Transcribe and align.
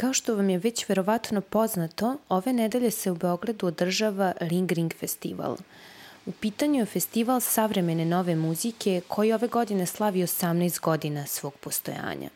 Kao 0.00 0.12
što 0.12 0.34
vam 0.34 0.50
je 0.50 0.58
već 0.58 0.88
verovatno 0.88 1.40
poznato, 1.40 2.16
ove 2.28 2.52
nedelje 2.52 2.90
se 2.90 3.10
u 3.10 3.14
Beogradu 3.14 3.66
održava 3.66 4.32
Lingering 4.40 4.92
festival. 4.94 5.56
U 6.26 6.32
pitanju 6.32 6.78
je 6.78 6.86
festival 6.86 7.40
savremene 7.40 8.04
nove 8.04 8.36
muzike 8.36 9.00
koji 9.08 9.32
ove 9.32 9.48
godine 9.48 9.86
slavi 9.86 10.22
18 10.22 10.80
godina 10.80 11.26
svog 11.26 11.54
postojanja. 11.54 12.30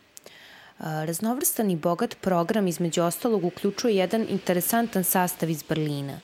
Raznovrstan 0.78 1.70
i 1.70 1.76
bogat 1.76 2.16
program 2.20 2.66
između 2.66 3.02
ostalog 3.02 3.44
uključuje 3.44 3.96
jedan 3.96 4.26
interesantan 4.30 5.04
sastav 5.04 5.50
iz 5.50 5.62
Berlina, 5.62 6.20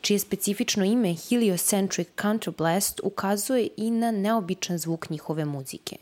čije 0.00 0.18
specifično 0.18 0.84
ime 0.84 1.14
Heliocentric 1.28 2.08
Counterblast 2.22 3.00
ukazuje 3.02 3.68
i 3.76 3.90
na 3.90 4.10
neobičan 4.10 4.78
zvuk 4.78 5.10
njihove 5.10 5.44
muzike 5.44 5.96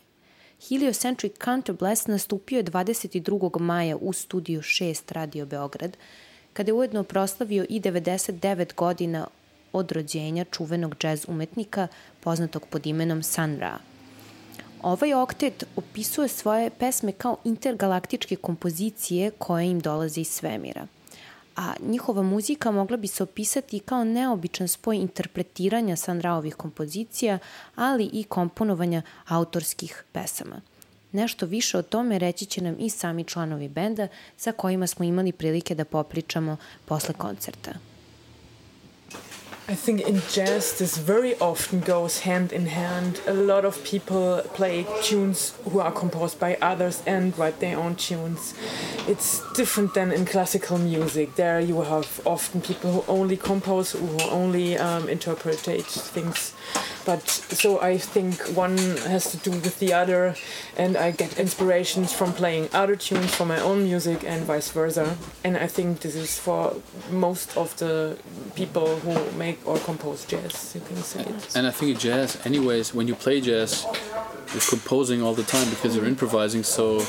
Heliocentric 0.69 1.33
Counterblast 1.43 2.07
nastupio 2.07 2.57
je 2.57 2.63
22. 2.63 3.59
maja 3.59 3.97
u 3.97 4.13
studiju 4.13 4.61
6 4.61 5.13
Radio 5.13 5.45
Beograd, 5.45 5.97
kada 6.53 6.69
je 6.69 6.73
ujedno 6.73 7.03
proslavio 7.03 7.65
i 7.69 7.81
99 7.81 8.75
godina 8.75 9.27
od 9.73 9.91
rođenja 9.91 10.45
čuvenog 10.51 10.95
džez 10.99 11.25
umetnika 11.27 11.87
poznatog 12.19 12.65
pod 12.69 12.87
imenom 12.87 13.23
Sun 13.23 13.57
Ra. 13.59 13.77
Ovaj 14.81 15.13
oktet 15.13 15.63
opisuje 15.75 16.27
svoje 16.27 16.69
pesme 16.69 17.11
kao 17.11 17.37
intergalaktičke 17.43 18.35
kompozicije 18.35 19.31
koje 19.31 19.65
im 19.65 19.79
dolaze 19.79 20.21
iz 20.21 20.27
svemira– 20.27 20.87
a 21.61 21.73
njihova 21.87 22.21
muzika 22.21 22.71
mogla 22.71 22.97
bi 22.97 23.07
se 23.07 23.23
opisati 23.23 23.79
kao 23.79 24.03
neobičan 24.03 24.67
spoj 24.67 24.97
interpretiranja 24.97 25.95
Sandraovih 25.95 26.55
kompozicija, 26.55 27.39
ali 27.75 28.09
i 28.13 28.23
komponovanja 28.23 29.01
autorskih 29.27 30.03
pesama. 30.11 30.61
Nešto 31.11 31.45
više 31.45 31.77
o 31.77 31.81
tome 31.81 32.19
reći 32.19 32.45
će 32.45 32.61
nam 32.61 32.75
i 32.79 32.89
sami 32.89 33.23
članovi 33.23 33.69
benda 33.69 34.07
sa 34.37 34.51
kojima 34.51 34.87
smo 34.87 35.05
imali 35.05 35.31
prilike 35.31 35.75
da 35.75 35.85
popričamo 35.85 36.57
posle 36.85 37.13
koncerta. 37.13 37.90
I 39.71 39.75
think 39.75 40.01
in 40.01 40.21
jazz 40.29 40.77
this 40.79 40.97
very 40.97 41.39
often 41.39 41.79
goes 41.79 42.19
hand 42.19 42.51
in 42.51 42.65
hand. 42.65 43.21
A 43.25 43.33
lot 43.33 43.63
of 43.63 43.81
people 43.85 44.41
play 44.53 44.85
tunes 45.01 45.53
who 45.63 45.79
are 45.79 45.93
composed 45.93 46.41
by 46.41 46.57
others 46.61 47.01
and 47.07 47.37
write 47.37 47.61
their 47.61 47.77
own 47.77 47.95
tunes. 47.95 48.53
It's 49.07 49.41
different 49.53 49.93
than 49.93 50.11
in 50.11 50.25
classical 50.25 50.77
music. 50.77 51.35
There 51.35 51.61
you 51.61 51.83
have 51.83 52.19
often 52.25 52.59
people 52.59 52.91
who 52.91 53.03
only 53.09 53.37
compose, 53.37 53.93
who 53.93 54.19
only 54.29 54.77
um, 54.77 55.07
interpret 55.07 55.59
things 55.59 56.53
but 57.05 57.27
so 57.27 57.81
I 57.81 57.97
think 57.97 58.35
one 58.55 58.77
has 59.07 59.31
to 59.31 59.37
do 59.37 59.51
with 59.51 59.79
the 59.79 59.93
other, 59.93 60.35
and 60.77 60.97
I 60.97 61.11
get 61.11 61.39
inspirations 61.39 62.13
from 62.13 62.33
playing 62.33 62.69
other 62.73 62.95
tunes 62.95 63.33
from 63.33 63.47
my 63.47 63.59
own 63.59 63.83
music 63.83 64.23
and 64.23 64.43
vice 64.45 64.71
versa. 64.71 65.17
And 65.43 65.57
I 65.57 65.67
think 65.67 66.01
this 66.01 66.15
is 66.15 66.37
for 66.39 66.75
most 67.09 67.57
of 67.57 67.75
the 67.77 68.17
people 68.55 68.97
who 68.97 69.31
make 69.37 69.65
or 69.67 69.77
compose 69.79 70.25
jazz. 70.25 70.73
You 70.75 70.81
can 70.81 70.97
say 70.97 71.21
it. 71.21 71.55
And 71.55 71.67
I 71.67 71.71
think 71.71 71.91
in 71.93 71.97
jazz, 71.97 72.37
anyways, 72.45 72.93
when 72.93 73.07
you 73.07 73.15
play 73.15 73.41
jazz, 73.41 73.85
you're 74.53 74.69
composing 74.69 75.21
all 75.21 75.33
the 75.33 75.43
time 75.43 75.69
because 75.69 75.95
you're 75.95 76.05
improvising. 76.07 76.63
So 76.63 77.03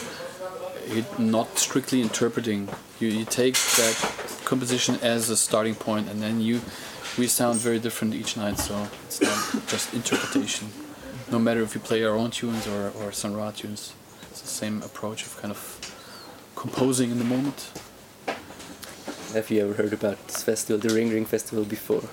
you're 0.89 1.05
not 1.19 1.59
strictly 1.59 2.01
interpreting. 2.01 2.69
You 3.01 3.09
you 3.09 3.25
take 3.25 3.55
that 3.55 3.97
composition 4.45 4.99
as 5.03 5.31
a 5.31 5.37
starting 5.37 5.75
point, 5.75 6.09
and 6.09 6.21
then 6.23 6.41
you 6.41 6.61
we 7.19 7.27
sound 7.27 7.59
very 7.59 7.79
different 7.79 8.15
each 8.15 8.37
night, 8.37 8.59
so 8.59 8.89
it's 9.05 9.21
not 9.21 9.67
just 9.67 9.93
interpretation. 9.95 10.69
No 11.31 11.39
matter 11.39 11.63
if 11.63 11.75
you 11.75 11.81
play 11.81 12.05
our 12.05 12.17
own 12.17 12.31
tunes 12.31 12.67
or, 12.67 12.93
or 13.01 13.13
Sun 13.13 13.37
Ra 13.37 13.51
tunes, 13.51 13.95
it's 14.31 14.41
the 14.41 14.49
same 14.49 14.83
approach 14.83 15.25
of 15.27 15.37
kind 15.41 15.51
of 15.51 15.61
composing 16.57 17.11
in 17.11 17.19
the 17.19 17.25
moment. 17.25 17.71
Have 19.35 19.51
you 19.51 19.63
ever 19.63 19.75
heard 19.75 19.93
about 19.93 20.27
this 20.27 20.43
festival, 20.43 20.79
the 20.79 20.95
Ring 20.95 21.11
Ring 21.11 21.25
Festival, 21.25 21.65
before? 21.65 22.05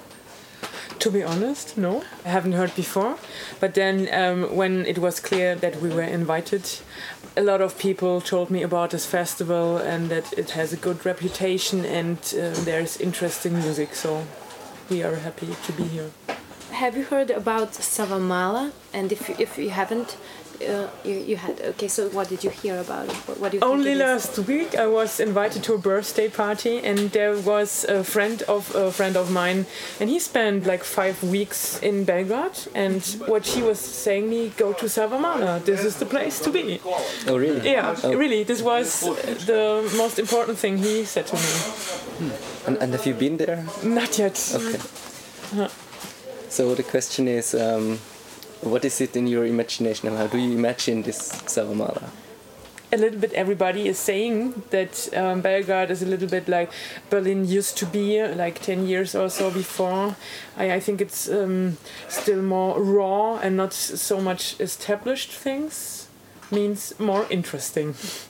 To 0.99 1.11
be 1.11 1.23
honest, 1.23 1.77
no, 1.77 2.03
I 2.25 2.29
haven't 2.29 2.53
heard 2.53 2.75
before. 2.75 3.17
But 3.61 3.73
then, 3.73 4.09
um, 4.13 4.55
when 4.55 4.85
it 4.85 4.97
was 4.97 5.21
clear 5.21 5.55
that 5.55 5.81
we 5.81 5.89
were 5.89 6.03
invited, 6.03 6.69
a 7.37 7.41
lot 7.41 7.61
of 7.61 7.77
people 7.77 8.19
told 8.19 8.49
me 8.49 8.63
about 8.63 8.89
this 8.89 9.05
festival 9.05 9.77
and 9.77 10.09
that 10.09 10.33
it 10.37 10.51
has 10.51 10.73
a 10.73 10.77
good 10.77 11.05
reputation 11.05 11.85
and 11.85 12.17
uh, 12.17 12.51
there's 12.65 12.97
interesting 12.99 13.53
music. 13.53 13.95
So 13.95 14.25
we 14.89 15.03
are 15.03 15.15
happy 15.15 15.55
to 15.65 15.71
be 15.73 15.83
here. 15.83 16.11
Have 16.71 16.97
you 16.97 17.03
heard 17.03 17.29
about 17.29 17.73
Savamala? 17.73 18.71
And 18.93 19.11
if 19.11 19.29
if 19.39 19.57
you 19.57 19.69
haven't, 19.69 20.17
uh, 20.61 20.87
you, 21.03 21.15
you 21.15 21.37
had 21.37 21.61
okay. 21.61 21.87
So 21.87 22.09
what 22.09 22.29
did 22.29 22.43
you 22.43 22.49
hear 22.49 22.79
about 22.79 23.07
it? 23.07 23.15
What, 23.27 23.39
what 23.39 23.51
do 23.51 23.57
you 23.57 23.63
Only 23.63 23.95
last 23.95 24.37
week 24.39 24.75
I 24.75 24.87
was 24.87 25.19
invited 25.19 25.63
to 25.63 25.73
a 25.73 25.77
birthday 25.77 26.29
party, 26.29 26.79
and 26.79 27.11
there 27.11 27.37
was 27.37 27.85
a 27.85 28.03
friend 28.03 28.41
of 28.43 28.73
a 28.75 28.91
friend 28.91 29.15
of 29.15 29.31
mine, 29.31 29.65
and 29.99 30.09
he 30.09 30.19
spent 30.19 30.65
like 30.65 30.83
five 30.83 31.21
weeks 31.23 31.79
in 31.79 32.03
Belgrade. 32.05 32.67
And 32.75 33.03
what 33.27 33.45
she 33.45 33.61
was 33.61 33.79
saying 33.79 34.29
me, 34.29 34.49
go 34.57 34.73
to 34.73 34.85
Savamala. 34.85 35.63
This 35.63 35.83
is 35.83 35.97
the 35.97 36.05
place 36.05 36.39
to 36.41 36.51
be. 36.51 36.79
Oh 37.27 37.37
really? 37.37 37.71
Yeah, 37.71 37.95
oh. 38.03 38.15
really. 38.15 38.43
This 38.43 38.61
was 38.61 39.01
the 39.45 39.89
most 39.97 40.19
important 40.19 40.57
thing 40.57 40.77
he 40.77 41.05
said 41.05 41.27
to 41.27 41.35
me. 41.35 41.41
Hmm. 41.41 42.67
And, 42.67 42.77
and 42.77 42.93
have 42.93 43.05
you 43.05 43.13
been 43.13 43.37
there? 43.37 43.65
Not 43.83 44.17
yet. 44.19 44.37
Okay. 44.55 44.79
Huh. 45.55 45.69
So 46.49 46.75
the 46.75 46.83
question 46.83 47.27
is, 47.27 47.53
um, 47.53 47.99
what 48.61 48.85
is 48.85 49.01
it 49.01 49.15
in 49.15 49.27
your 49.27 49.45
imagination? 49.45 50.15
How 50.15 50.27
do 50.27 50.37
you 50.37 50.57
imagine 50.57 51.03
this 51.03 51.31
Savamala? 51.45 52.09
a 52.91 52.97
little 52.97 53.19
bit 53.19 53.31
everybody 53.33 53.87
is 53.87 53.99
saying 53.99 54.63
that 54.71 55.09
um, 55.15 55.41
Belgrade 55.41 55.91
is 55.91 56.01
a 56.01 56.05
little 56.05 56.27
bit 56.27 56.47
like 56.47 56.71
Berlin 57.09 57.45
used 57.45 57.77
to 57.77 57.85
be 57.85 58.23
like 58.25 58.61
10 58.61 58.87
years 58.87 59.13
or 59.15 59.29
so 59.29 59.51
before. 59.51 60.15
I, 60.57 60.73
I 60.73 60.79
think 60.79 61.01
it's 61.01 61.29
um, 61.29 61.77
still 62.07 62.41
more 62.41 62.81
raw 62.81 63.37
and 63.37 63.55
not 63.57 63.73
so 63.73 64.19
much 64.19 64.59
established 64.59 65.31
things, 65.31 66.07
means 66.51 66.99
more 66.99 67.27
interesting. 67.29 67.95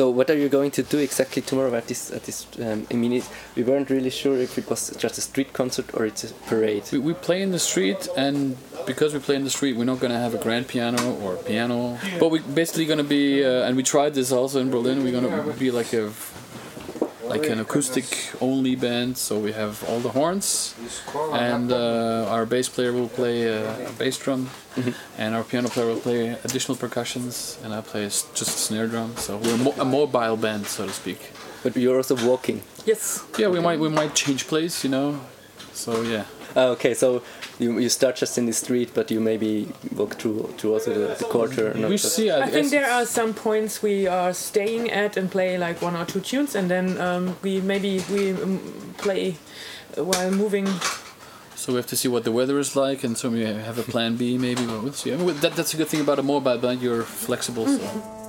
So 0.00 0.08
what 0.08 0.30
are 0.30 0.38
you 0.38 0.48
going 0.48 0.70
to 0.70 0.82
do 0.82 0.96
exactly 0.96 1.42
tomorrow 1.42 1.74
at 1.74 1.86
this 1.86 2.10
at 2.10 2.22
this? 2.24 2.46
Um, 2.58 2.86
we 2.90 3.62
weren't 3.62 3.90
really 3.90 4.08
sure 4.08 4.38
if 4.38 4.56
it 4.56 4.66
was 4.70 4.96
just 4.96 5.18
a 5.18 5.20
street 5.20 5.52
concert 5.52 5.92
or 5.92 6.06
it's 6.06 6.24
a 6.24 6.32
parade. 6.48 6.84
We, 6.90 7.00
we 7.00 7.12
play 7.12 7.42
in 7.42 7.50
the 7.50 7.58
street, 7.58 8.08
and 8.16 8.56
because 8.86 9.12
we 9.12 9.20
play 9.20 9.36
in 9.36 9.44
the 9.44 9.50
street, 9.50 9.76
we're 9.76 9.84
not 9.92 10.00
going 10.00 10.12
to 10.12 10.18
have 10.18 10.34
a 10.34 10.38
grand 10.38 10.68
piano 10.68 11.02
or 11.20 11.36
piano, 11.36 11.98
but 12.18 12.30
we're 12.30 12.40
basically 12.40 12.86
going 12.86 13.04
to 13.06 13.10
be. 13.18 13.44
Uh, 13.44 13.66
and 13.66 13.76
we 13.76 13.82
tried 13.82 14.14
this 14.14 14.32
also 14.32 14.58
in 14.58 14.70
Berlin. 14.70 15.04
We're 15.04 15.20
going 15.20 15.28
to 15.28 15.58
be 15.58 15.70
like 15.70 15.92
a 15.92 16.10
like 17.30 17.48
an 17.48 17.60
acoustic 17.60 18.06
only 18.40 18.74
band. 18.76 19.16
So 19.16 19.38
we 19.38 19.52
have 19.52 19.74
all 19.88 20.00
the 20.00 20.10
horns, 20.18 20.74
and 21.32 21.72
uh, 21.72 22.34
our 22.34 22.44
bass 22.46 22.68
player 22.68 22.92
will 22.92 23.08
play 23.08 23.36
a, 23.44 23.88
a 23.88 23.92
bass 23.92 24.18
drum, 24.18 24.50
mm-hmm. 24.74 24.90
and 25.22 25.34
our 25.36 25.44
piano 25.44 25.68
player 25.68 25.86
will 25.86 26.02
play 26.08 26.20
additional 26.44 26.76
percussions, 26.76 27.58
and 27.62 27.72
I 27.72 27.80
play 27.80 28.04
just 28.04 28.40
a 28.40 28.44
snare 28.66 28.88
drum. 28.88 29.16
So 29.16 29.38
we're 29.38 29.60
mo- 29.66 29.78
a 29.78 29.84
mobile 29.84 30.36
band, 30.36 30.66
so 30.66 30.86
to 30.86 30.92
speak. 30.92 31.20
But 31.62 31.76
you're 31.76 31.96
also 31.96 32.16
walking. 32.26 32.62
Yes. 32.86 33.24
Yeah, 33.38 33.48
we 33.48 33.60
might 33.60 33.78
we 33.78 33.88
might 33.88 34.14
change 34.14 34.46
place, 34.46 34.84
you 34.84 34.90
know. 34.90 35.20
So 35.72 36.02
yeah. 36.02 36.24
Uh, 36.56 36.74
okay, 36.74 36.94
so 36.94 37.22
you, 37.60 37.78
you 37.78 37.88
start 37.88 38.16
just 38.16 38.38
in 38.38 38.46
the 38.46 38.52
street, 38.52 38.90
but 38.94 39.10
you 39.10 39.20
maybe 39.20 39.68
walk 39.94 40.14
through 40.14 40.52
to 40.58 40.72
also 40.72 40.94
the, 40.94 41.14
the 41.14 41.24
quarter. 41.24 41.72
we 41.88 41.98
see. 41.98 42.30
I, 42.30 42.44
I 42.44 42.46
think 42.48 42.70
there 42.70 42.90
are 42.90 43.04
some 43.04 43.34
points 43.34 43.82
we 43.82 44.06
are 44.06 44.32
staying 44.32 44.90
at 44.90 45.16
and 45.16 45.30
play 45.30 45.58
like 45.58 45.82
one 45.82 45.94
or 45.94 46.04
two 46.04 46.20
tunes, 46.20 46.54
and 46.54 46.70
then 46.70 46.98
um, 47.00 47.36
we 47.42 47.60
maybe 47.60 48.02
we 48.10 48.32
um, 48.32 48.58
play 48.98 49.36
while 49.96 50.30
moving. 50.30 50.66
So 51.54 51.72
we 51.72 51.76
have 51.76 51.86
to 51.88 51.96
see 51.96 52.08
what 52.08 52.24
the 52.24 52.32
weather 52.32 52.58
is 52.58 52.74
like, 52.74 53.04
and 53.04 53.18
so 53.18 53.28
we 53.28 53.42
have 53.42 53.78
a 53.78 53.82
plan 53.82 54.16
B. 54.16 54.38
Maybe 54.38 54.64
we'll 54.64 54.92
see. 54.92 55.12
I 55.12 55.16
mean, 55.16 55.36
that, 55.40 55.54
that's 55.54 55.74
a 55.74 55.76
good 55.76 55.88
thing 55.88 56.00
about 56.00 56.18
a 56.18 56.22
mobile 56.22 56.56
band. 56.56 56.80
You're 56.80 57.02
flexible. 57.02 57.66
So. 57.66 58.19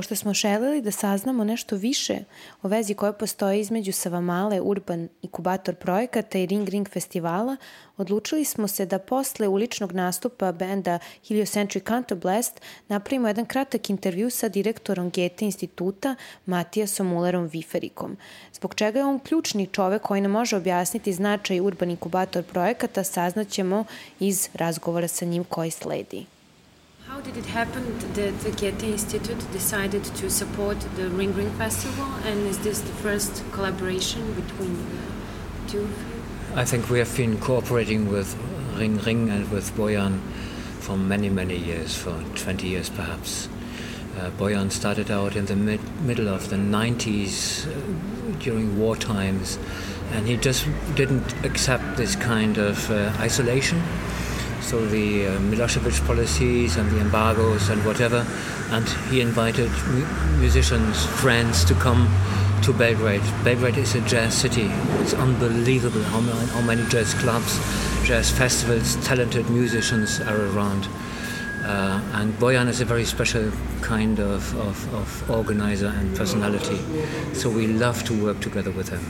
Pošto 0.00 0.16
smo 0.16 0.34
želeli 0.34 0.82
da 0.82 0.90
saznamo 0.90 1.44
nešto 1.44 1.76
više 1.76 2.18
o 2.62 2.68
vezi 2.68 2.94
koja 2.94 3.12
postoji 3.12 3.60
između 3.60 3.92
Savamale, 3.92 4.60
Urban 4.60 5.08
Inkubator 5.22 5.74
projekata 5.74 6.38
i 6.38 6.46
Ring 6.46 6.68
Ring 6.68 6.88
festivala, 6.88 7.56
odlučili 7.96 8.44
smo 8.44 8.68
se 8.68 8.86
da 8.86 8.98
posle 8.98 9.48
uličnog 9.48 9.92
nastupa 9.92 10.52
benda 10.52 10.98
Heliocentric 11.28 11.84
Counterblast 11.86 12.60
napravimo 12.88 13.28
jedan 13.28 13.46
kratak 13.46 13.90
intervju 13.90 14.30
sa 14.30 14.48
direktorom 14.48 15.10
Gete 15.10 15.44
instituta 15.44 16.14
Matijasom 16.46 17.06
Mullerom 17.06 17.46
Viferikom, 17.46 18.16
zbog 18.52 18.74
čega 18.74 18.98
je 18.98 19.04
on 19.04 19.18
ključni 19.18 19.66
čovek 19.66 20.02
koji 20.02 20.20
nam 20.20 20.30
može 20.30 20.56
objasniti 20.56 21.12
značaj 21.12 21.60
Urban 21.60 21.90
Inkubator 21.90 22.42
projekata 22.42 23.04
saznaćemo 23.04 23.84
iz 24.20 24.48
razgovora 24.54 25.08
sa 25.08 25.24
njim 25.24 25.44
koji 25.44 25.70
sledi. 25.70 26.26
How 27.10 27.20
did 27.20 27.36
it 27.36 27.46
happen 27.46 27.98
that 28.14 28.38
the 28.38 28.52
Goethe 28.52 28.84
Institute 28.84 29.44
decided 29.50 30.04
to 30.04 30.30
support 30.30 30.78
the 30.94 31.08
Ring 31.08 31.34
Ring 31.34 31.50
Festival? 31.58 32.04
And 32.24 32.46
is 32.46 32.60
this 32.60 32.78
the 32.78 32.92
first 33.02 33.42
collaboration 33.50 34.32
between 34.34 34.76
the 34.76 35.72
two? 35.72 35.88
I 36.54 36.64
think 36.64 36.88
we 36.88 37.00
have 37.00 37.16
been 37.16 37.40
cooperating 37.40 38.12
with 38.12 38.36
Ring 38.76 38.98
Ring 38.98 39.28
and 39.28 39.50
with 39.50 39.74
Boyan 39.74 40.20
for 40.78 40.96
many, 40.96 41.28
many 41.28 41.56
years, 41.56 41.96
for 41.96 42.14
20 42.36 42.68
years 42.68 42.88
perhaps. 42.88 43.48
Uh, 44.16 44.30
Boyan 44.38 44.70
started 44.70 45.10
out 45.10 45.34
in 45.34 45.46
the 45.46 45.56
mid, 45.56 45.80
middle 46.02 46.28
of 46.28 46.48
the 46.48 46.56
90s 46.56 47.66
uh, 47.66 48.38
during 48.38 48.78
war 48.78 48.94
times, 48.94 49.58
and 50.12 50.28
he 50.28 50.36
just 50.36 50.64
didn't 50.94 51.34
accept 51.44 51.96
this 51.96 52.14
kind 52.14 52.56
of 52.56 52.88
uh, 52.88 53.12
isolation 53.18 53.82
so 54.61 54.83
the 54.85 55.27
uh, 55.27 55.39
Milosevic 55.39 56.05
policies 56.05 56.77
and 56.77 56.89
the 56.91 56.99
embargoes 56.99 57.69
and 57.69 57.85
whatever. 57.85 58.25
And 58.71 58.87
he 59.11 59.21
invited 59.21 59.69
mu- 59.87 60.39
musicians, 60.39 61.05
friends 61.21 61.63
to 61.65 61.75
come 61.75 62.09
to 62.63 62.73
Belgrade. 62.73 63.21
Belgrade 63.43 63.77
is 63.77 63.93
a 63.95 64.01
jazz 64.01 64.33
city. 64.33 64.69
It's 65.01 65.13
unbelievable 65.13 66.01
how, 66.03 66.21
how 66.21 66.61
many 66.61 66.83
jazz 66.89 67.13
clubs, 67.13 67.59
jazz 68.03 68.31
festivals, 68.31 68.95
talented 69.05 69.49
musicians 69.49 70.19
are 70.21 70.41
around. 70.47 70.87
Uh, 71.63 71.99
and 72.13 72.33
Boyan 72.35 72.67
is 72.67 72.81
a 72.81 72.85
very 72.85 73.05
special 73.05 73.51
kind 73.81 74.19
of, 74.19 74.55
of, 74.59 74.93
of 74.93 75.29
organizer 75.29 75.87
and 75.87 76.15
personality. 76.15 76.79
So 77.33 77.49
we 77.49 77.67
love 77.67 78.03
to 78.05 78.23
work 78.23 78.39
together 78.39 78.71
with 78.71 78.89
him. 78.89 79.01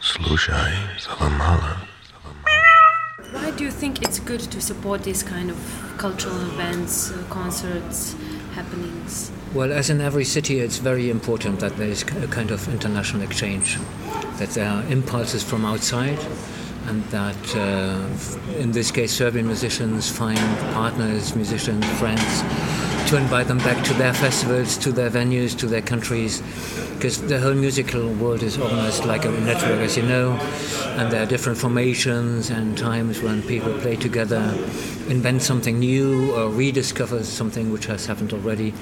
Слушай, 0.00 0.72
do 3.57 3.63
you 3.63 3.71
think 3.71 4.03
it's 4.03 4.19
good 4.19 4.39
to 4.39 4.61
support 4.61 5.03
these 5.03 5.23
kind 5.23 5.49
of 5.49 5.57
cultural 5.97 6.39
events, 6.41 7.11
uh, 7.11 7.23
concerts, 7.29 8.15
happenings? 8.53 9.31
Well, 9.53 9.73
as 9.73 9.89
in 9.89 9.99
every 9.99 10.25
city, 10.25 10.59
it's 10.59 10.77
very 10.77 11.09
important 11.09 11.59
that 11.61 11.75
there 11.77 11.87
is 11.87 12.03
a 12.03 12.27
kind 12.27 12.51
of 12.51 12.67
international 12.67 13.23
exchange, 13.23 13.79
that 14.37 14.49
there 14.49 14.69
are 14.69 14.83
impulses 14.91 15.43
from 15.43 15.65
outside, 15.65 16.19
and 16.85 17.03
that 17.05 17.55
uh, 17.55 18.59
in 18.59 18.71
this 18.71 18.91
case, 18.91 19.11
Serbian 19.11 19.47
musicians 19.47 20.07
find 20.07 20.37
partners, 20.73 21.35
musicians, 21.35 21.85
friends 21.99 22.86
to 23.07 23.15
invite 23.15 23.47
them 23.47 23.57
back 23.59 23.81
to 23.85 23.93
their 23.93 24.13
festivals, 24.13 24.77
to 24.77 24.91
their 24.91 25.09
venues, 25.09 25.57
to 25.57 25.65
their 25.65 25.81
countries, 25.81 26.41
because 26.95 27.21
the 27.21 27.39
whole 27.39 27.53
musical 27.53 28.09
world 28.15 28.43
is 28.43 28.57
organized 28.57 29.05
like 29.05 29.23
a 29.23 29.31
network, 29.31 29.79
as 29.79 29.95
you 29.95 30.03
know, 30.03 30.31
and 30.97 31.09
there 31.09 31.23
are 31.23 31.25
different 31.25 31.57
formations 31.57 32.49
and 32.49 32.77
times 32.77 33.21
when 33.21 33.41
people 33.43 33.71
play 33.79 33.95
together, 33.95 34.53
invent 35.07 35.41
something 35.41 35.79
new, 35.79 36.33
or 36.35 36.49
rediscover 36.49 37.23
something 37.23 37.71
which 37.71 37.85
has 37.85 38.05
happened 38.05 38.33
already. 38.33 38.73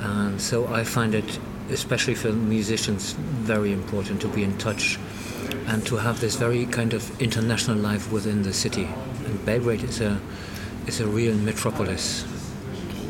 And 0.00 0.40
so 0.40 0.68
I 0.68 0.84
find 0.84 1.12
it, 1.12 1.38
especially 1.68 2.14
for 2.14 2.32
musicians, 2.32 3.14
very 3.14 3.72
important 3.72 4.20
to 4.20 4.28
be 4.28 4.44
in 4.44 4.56
touch 4.58 4.96
and 5.66 5.84
to 5.86 5.96
have 5.96 6.20
this 6.20 6.36
very 6.36 6.66
kind 6.66 6.94
of 6.94 7.20
international 7.20 7.78
life 7.78 8.12
within 8.12 8.42
the 8.42 8.52
city. 8.52 8.88
And 9.24 9.44
Belgrade 9.44 9.82
is 9.82 10.00
a 10.00 10.20
is 10.86 11.00
a 11.00 11.06
real 11.06 11.34
metropolis. 11.34 12.35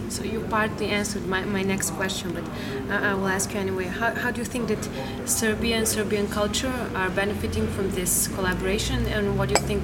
So 0.08 0.22
you 0.22 0.40
partly 0.48 0.88
answered 0.88 1.26
my, 1.26 1.44
my 1.44 1.62
next 1.62 1.90
question, 1.90 2.32
but 2.32 2.44
I, 2.90 3.10
I 3.10 3.14
will 3.14 3.28
ask 3.28 3.52
you 3.52 3.60
anyway. 3.60 3.86
How, 3.86 4.14
how 4.14 4.30
do 4.30 4.38
you 4.40 4.44
think 4.44 4.68
that 4.68 4.88
Serbia 5.28 5.76
and 5.76 5.86
Serbian 5.88 6.28
culture 6.28 6.72
are 6.94 7.10
benefiting 7.10 7.66
from 7.68 7.90
this 7.90 8.28
collaboration, 8.28 9.06
and 9.06 9.38
what 9.38 9.48
do 9.48 9.60
you 9.60 9.66
think 9.66 9.82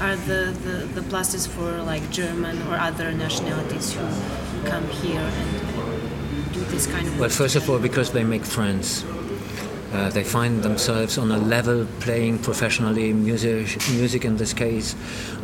are 0.00 0.16
the, 0.16 0.54
the, 0.64 0.86
the 0.94 1.00
pluses 1.02 1.48
for 1.48 1.82
like 1.82 2.08
German 2.10 2.60
or 2.68 2.76
other 2.76 3.12
nationalities 3.12 3.92
who 3.92 4.06
come 4.68 4.86
here 4.88 5.20
and 5.20 6.52
do 6.54 6.60
this 6.66 6.86
kind 6.86 7.06
of? 7.06 7.12
Work? 7.12 7.20
Well, 7.20 7.30
first 7.30 7.56
of 7.56 7.68
all, 7.68 7.78
because 7.78 8.12
they 8.12 8.24
make 8.24 8.44
friends. 8.44 9.04
Uh, 9.94 10.10
they 10.10 10.24
find 10.24 10.64
themselves 10.64 11.18
on 11.18 11.30
a 11.30 11.38
level 11.38 11.86
playing 12.00 12.36
professionally 12.40 13.12
music, 13.12 13.78
music 13.92 14.24
in 14.24 14.36
this 14.36 14.52
case, 14.52 14.96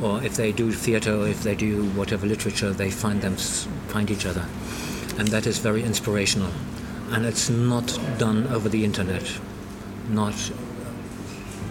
or 0.02 0.20
if 0.24 0.34
they 0.34 0.50
do 0.50 0.72
theater, 0.72 1.14
or 1.14 1.28
if 1.28 1.44
they 1.44 1.54
do 1.54 1.84
whatever 1.90 2.26
literature, 2.26 2.72
they 2.72 2.90
find 2.90 3.22
them 3.22 3.36
find 3.36 4.10
each 4.10 4.26
other, 4.26 4.44
and 5.18 5.28
that 5.28 5.46
is 5.46 5.58
very 5.58 5.84
inspirational. 5.84 6.50
And 7.12 7.24
it's 7.24 7.48
not 7.48 7.96
done 8.18 8.48
over 8.48 8.68
the 8.68 8.84
internet. 8.84 9.22
Not 10.08 10.34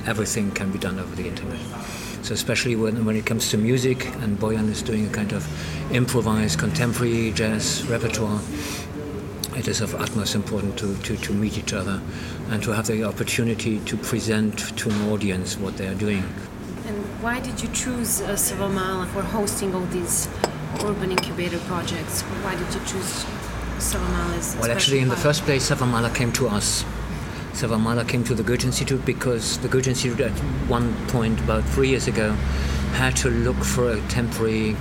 everything 0.06 0.52
can 0.52 0.72
be 0.72 0.80
done 0.80 1.00
over 1.00 1.14
the 1.18 1.28
internet. 1.28 1.60
So 2.22 2.34
especially 2.34 2.78
when, 2.78 3.06
when 3.06 3.18
it 3.18 3.26
comes 3.26 3.50
to 3.52 3.58
music, 3.58 4.06
and 4.22 4.40
Boyan 4.40 4.70
is 4.70 4.82
doing 4.82 5.06
a 5.06 5.10
kind 5.10 5.34
of 5.34 5.46
improvised 5.92 6.60
contemporary 6.60 7.32
jazz 7.32 7.86
repertoire, 7.88 8.40
it 9.60 9.68
is 9.68 9.82
of 9.82 9.94
utmost 9.96 10.36
importance 10.36 10.80
to, 10.80 10.96
to, 11.04 11.18
to 11.18 11.34
meet 11.34 11.58
each 11.58 11.74
other 11.74 12.02
and 12.50 12.64
to 12.64 12.72
have 12.72 12.88
the 12.88 13.04
opportunity 13.04 13.80
to 13.82 13.98
present 13.98 14.58
to 14.78 14.90
an 14.90 15.10
audience 15.10 15.58
what 15.58 15.76
they 15.76 15.86
are 15.86 15.96
doing. 15.96 16.24
And 16.88 16.98
why 17.22 17.42
did 17.42 17.62
you 17.62 17.68
choose 17.74 18.22
uh, 18.22 18.30
Savamala 18.30 19.06
for 19.08 19.22
hosting 19.22 19.76
all 19.76 19.86
these 19.88 20.30
urban 20.86 21.12
incubator 21.12 21.60
projects? 21.68 22.22
Why 22.22 22.56
did 22.56 22.74
you 22.74 22.80
choose 22.88 23.26
Savamala 23.80 24.38
as 24.38 24.56
Well, 24.56 24.72
actually, 24.72 25.00
in 25.00 25.10
the 25.10 25.18
first 25.18 25.44
place, 25.44 25.70
Savamala 25.70 26.16
came 26.16 26.32
to 26.34 26.48
us. 26.48 26.86
Savamala 27.52 28.08
came 28.08 28.24
to 28.24 28.34
the 28.34 28.44
Goethe 28.44 28.64
Institute 28.64 29.04
because 29.06 29.58
the 29.58 29.68
Goethe 29.68 29.88
Institute, 29.88 30.22
at 30.22 30.40
one 30.70 30.96
point 31.08 31.38
about 31.42 31.66
three 31.66 31.90
years 31.90 32.08
ago, 32.08 32.32
had 32.94 33.14
to 33.18 33.30
look 33.30 33.58
for 33.58 33.92
a 33.92 34.02
temporary 34.08 34.78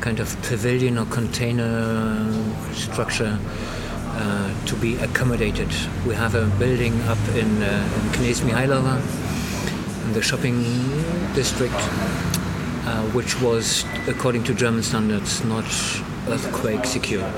kind 0.00 0.18
of 0.18 0.36
pavilion 0.42 0.98
or 0.98 1.06
container 1.06 2.28
structure 2.72 3.38
uh, 4.14 4.64
to 4.66 4.76
be 4.76 4.96
accommodated. 4.96 5.68
We 6.06 6.14
have 6.14 6.34
a 6.34 6.46
building 6.58 7.00
up 7.02 7.18
in, 7.34 7.62
uh, 7.62 7.88
in 7.94 8.34
Mihailova, 8.42 9.00
in 10.04 10.12
the 10.12 10.22
shopping 10.22 10.62
district, 11.34 11.74
uh, 11.74 13.02
which 13.12 13.40
was, 13.40 13.84
according 14.06 14.44
to 14.44 14.54
German 14.54 14.82
standards, 14.82 15.44
not 15.44 15.64
earthquake 16.28 16.84
secure, 16.84 17.28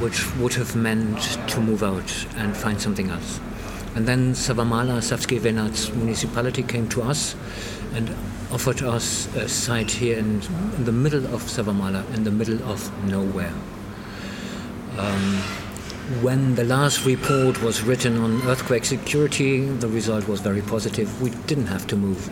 which 0.00 0.34
would 0.36 0.54
have 0.54 0.74
meant 0.74 1.20
to 1.48 1.60
move 1.60 1.82
out 1.82 2.26
and 2.36 2.56
find 2.56 2.80
something 2.80 3.10
else. 3.10 3.40
And 3.94 4.06
then 4.06 4.34
Savamala, 4.34 4.98
Savski 4.98 5.38
Venac 5.38 5.94
municipality 5.96 6.62
came 6.62 6.88
to 6.90 7.02
us 7.02 7.34
and 7.94 8.08
offered 8.52 8.82
us 8.82 9.26
a 9.36 9.48
site 9.48 9.90
here 9.90 10.18
in, 10.18 10.42
in 10.76 10.84
the 10.84 10.92
middle 10.92 11.24
of 11.34 11.42
Savamala, 11.42 12.04
in 12.14 12.24
the 12.24 12.30
middle 12.30 12.62
of 12.70 13.06
nowhere. 13.06 13.52
Um, 14.98 15.42
when 16.22 16.56
the 16.56 16.64
last 16.64 17.06
report 17.06 17.62
was 17.62 17.82
written 17.82 18.18
on 18.18 18.42
earthquake 18.42 18.84
security, 18.84 19.64
the 19.64 19.86
result 19.86 20.26
was 20.26 20.40
very 20.40 20.60
positive. 20.60 21.22
We 21.22 21.30
didn't 21.46 21.68
have 21.68 21.86
to 21.86 21.96
move. 21.96 22.28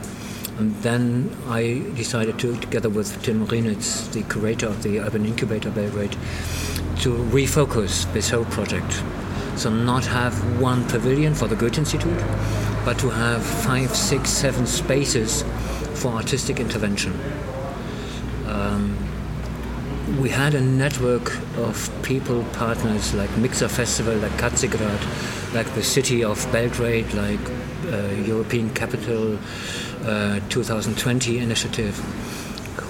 And 0.58 0.74
then 0.82 1.30
I 1.46 1.84
decided 1.94 2.40
to, 2.40 2.56
together 2.56 2.88
with 2.88 3.22
Tim 3.22 3.46
Rieniets, 3.46 4.10
the 4.10 4.24
curator 4.24 4.66
of 4.66 4.82
the 4.82 4.98
Urban 4.98 5.24
Incubator 5.24 5.70
Belgrade, 5.70 6.16
to 7.02 7.14
refocus 7.30 8.12
this 8.12 8.30
whole 8.30 8.46
project. 8.46 9.00
So 9.54 9.70
not 9.70 10.04
have 10.06 10.60
one 10.60 10.84
pavilion 10.88 11.34
for 11.34 11.46
the 11.46 11.54
Goethe 11.54 11.78
Institute, 11.78 12.18
but 12.84 12.98
to 12.98 13.10
have 13.10 13.46
five, 13.46 13.94
six, 13.94 14.30
seven 14.30 14.66
spaces 14.66 15.44
for 15.94 16.08
artistic 16.14 16.58
intervention. 16.58 17.12
Um, 18.46 19.07
we 20.16 20.30
had 20.30 20.54
a 20.54 20.60
network 20.60 21.36
of 21.58 21.90
people, 22.02 22.42
partners 22.54 23.14
like 23.14 23.28
Mikser 23.30 23.68
Festival, 23.68 24.14
like 24.16 24.32
KC 24.32 24.70
Grad, 24.70 25.54
like 25.54 25.72
the 25.74 25.82
city 25.82 26.24
of 26.24 26.50
Belgrade, 26.50 27.12
like 27.12 27.40
uh, 27.92 28.08
European 28.24 28.70
Capital 28.70 29.38
uh, 30.04 30.40
2020 30.48 31.38
initiative, 31.38 31.96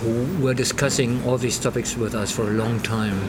who 0.00 0.42
were 0.42 0.54
discussing 0.54 1.22
all 1.24 1.36
these 1.38 1.58
topics 1.58 1.96
with 1.96 2.14
us 2.14 2.30
for 2.30 2.42
a 2.42 2.52
long 2.52 2.80
time. 2.80 3.20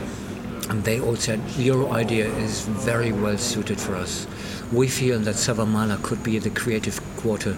And 0.69 0.84
they 0.84 1.00
all 1.00 1.15
said, 1.15 1.41
Your 1.58 1.89
idea 1.89 2.27
is 2.27 2.62
very 2.62 3.12
well 3.12 3.38
suited 3.39 3.79
for 3.79 3.96
us. 3.96 4.27
We 4.72 4.88
feel 4.88 5.19
that 5.22 5.36
Savamala 5.36 6.01
could 6.03 6.22
be 6.22 6.38
the 6.38 6.51
creative 6.51 7.01
quarter 7.17 7.58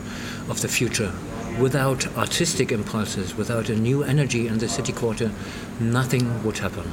of 0.49 0.61
the 0.61 0.69
future 0.69 1.11
without 1.59 2.07
artistic 2.17 2.71
impulses, 2.71 3.35
without 3.35 3.69
a 3.69 3.75
new 3.75 4.03
energy 4.03 4.47
in 4.47 4.57
the 4.57 4.69
city 4.69 4.93
quarter, 4.93 5.31
nothing 5.79 6.43
would 6.43 6.57
happen. 6.57 6.89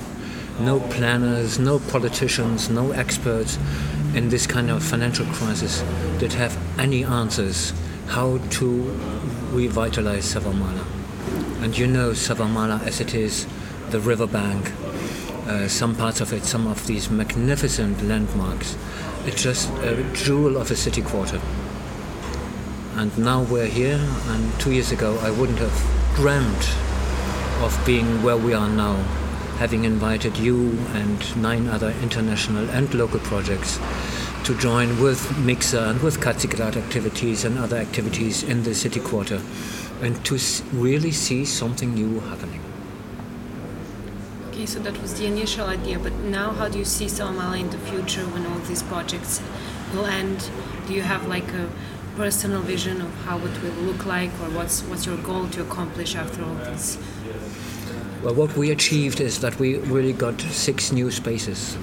no 0.60 0.80
planners, 0.80 1.58
no 1.58 1.78
politicians, 1.78 2.68
no 2.68 2.90
experts 2.90 3.58
in 4.14 4.28
this 4.28 4.46
kind 4.46 4.70
of 4.70 4.82
financial 4.82 5.26
crisis 5.26 5.82
that 6.18 6.32
have 6.32 6.56
any 6.78 7.04
answers 7.04 7.72
how 8.08 8.38
to 8.50 8.66
revitalize 9.52 10.34
Savamala. 10.34 10.84
And 11.62 11.76
you 11.76 11.86
know 11.86 12.10
Savamala 12.10 12.82
as 12.84 13.00
it 13.00 13.14
is, 13.14 13.46
the 13.90 14.00
riverbank, 14.00 14.72
uh, 15.46 15.68
some 15.68 15.94
parts 15.94 16.20
of 16.20 16.32
it, 16.32 16.44
some 16.44 16.66
of 16.66 16.86
these 16.86 17.08
magnificent 17.10 18.02
landmarks. 18.02 18.76
It's 19.26 19.42
just 19.42 19.70
a 19.78 20.02
jewel 20.12 20.56
of 20.56 20.70
a 20.70 20.76
city 20.76 21.02
quarter. 21.02 21.40
And 22.98 23.16
now 23.16 23.42
we're 23.44 23.66
here, 23.66 24.00
and 24.26 24.60
two 24.60 24.72
years 24.72 24.90
ago 24.90 25.16
I 25.22 25.30
wouldn't 25.30 25.60
have 25.60 26.16
dreamt 26.16 26.68
of 27.62 27.80
being 27.86 28.24
where 28.24 28.36
we 28.36 28.54
are 28.54 28.68
now 28.68 28.96
having 29.58 29.84
invited 29.84 30.36
you 30.36 30.76
and 30.94 31.40
nine 31.40 31.68
other 31.68 31.94
international 32.02 32.68
and 32.70 32.92
local 32.92 33.20
projects 33.20 33.78
to 34.42 34.58
join 34.58 35.00
with 35.00 35.20
Mikser 35.46 35.88
and 35.88 36.02
with 36.02 36.18
KC 36.18 36.56
Grad 36.56 36.76
activities 36.76 37.44
and 37.44 37.56
other 37.56 37.76
activities 37.76 38.42
in 38.42 38.64
the 38.64 38.74
city 38.74 38.98
quarter 38.98 39.40
and 40.02 40.24
to 40.24 40.36
really 40.72 41.12
see 41.12 41.44
something 41.44 41.94
new 41.94 42.18
happening. 42.18 42.60
Okay, 44.48 44.66
so 44.66 44.80
that 44.80 45.00
was 45.00 45.16
the 45.20 45.26
initial 45.26 45.68
idea, 45.68 46.00
but 46.00 46.14
now 46.14 46.50
how 46.50 46.68
do 46.68 46.80
you 46.80 46.84
see 46.84 47.06
Savamala 47.06 47.60
in 47.60 47.70
the 47.70 47.78
future 47.78 48.26
when 48.26 48.44
all 48.44 48.58
these 48.66 48.82
projects 48.82 49.40
will 49.94 50.06
end? 50.06 50.50
Do 50.88 50.94
you 50.94 51.02
have 51.02 51.28
like 51.28 51.48
a 51.52 51.70
personal 52.18 52.60
vision 52.62 53.00
of 53.00 53.14
how 53.24 53.38
it 53.38 53.62
will 53.62 53.80
look 53.86 54.04
like 54.04 54.30
or 54.42 54.50
what's, 54.50 54.82
what's 54.82 55.06
your 55.06 55.16
goal 55.18 55.46
to 55.50 55.62
accomplish 55.62 56.16
after 56.16 56.42
all 56.42 56.54
this? 56.56 56.98
Well, 58.24 58.34
what 58.34 58.56
we 58.56 58.72
achieved 58.72 59.20
is 59.20 59.38
that 59.40 59.56
we 59.60 59.76
really 59.76 60.12
got 60.12 60.40
six 60.40 60.90
new 60.90 61.12
spaces, 61.12 61.76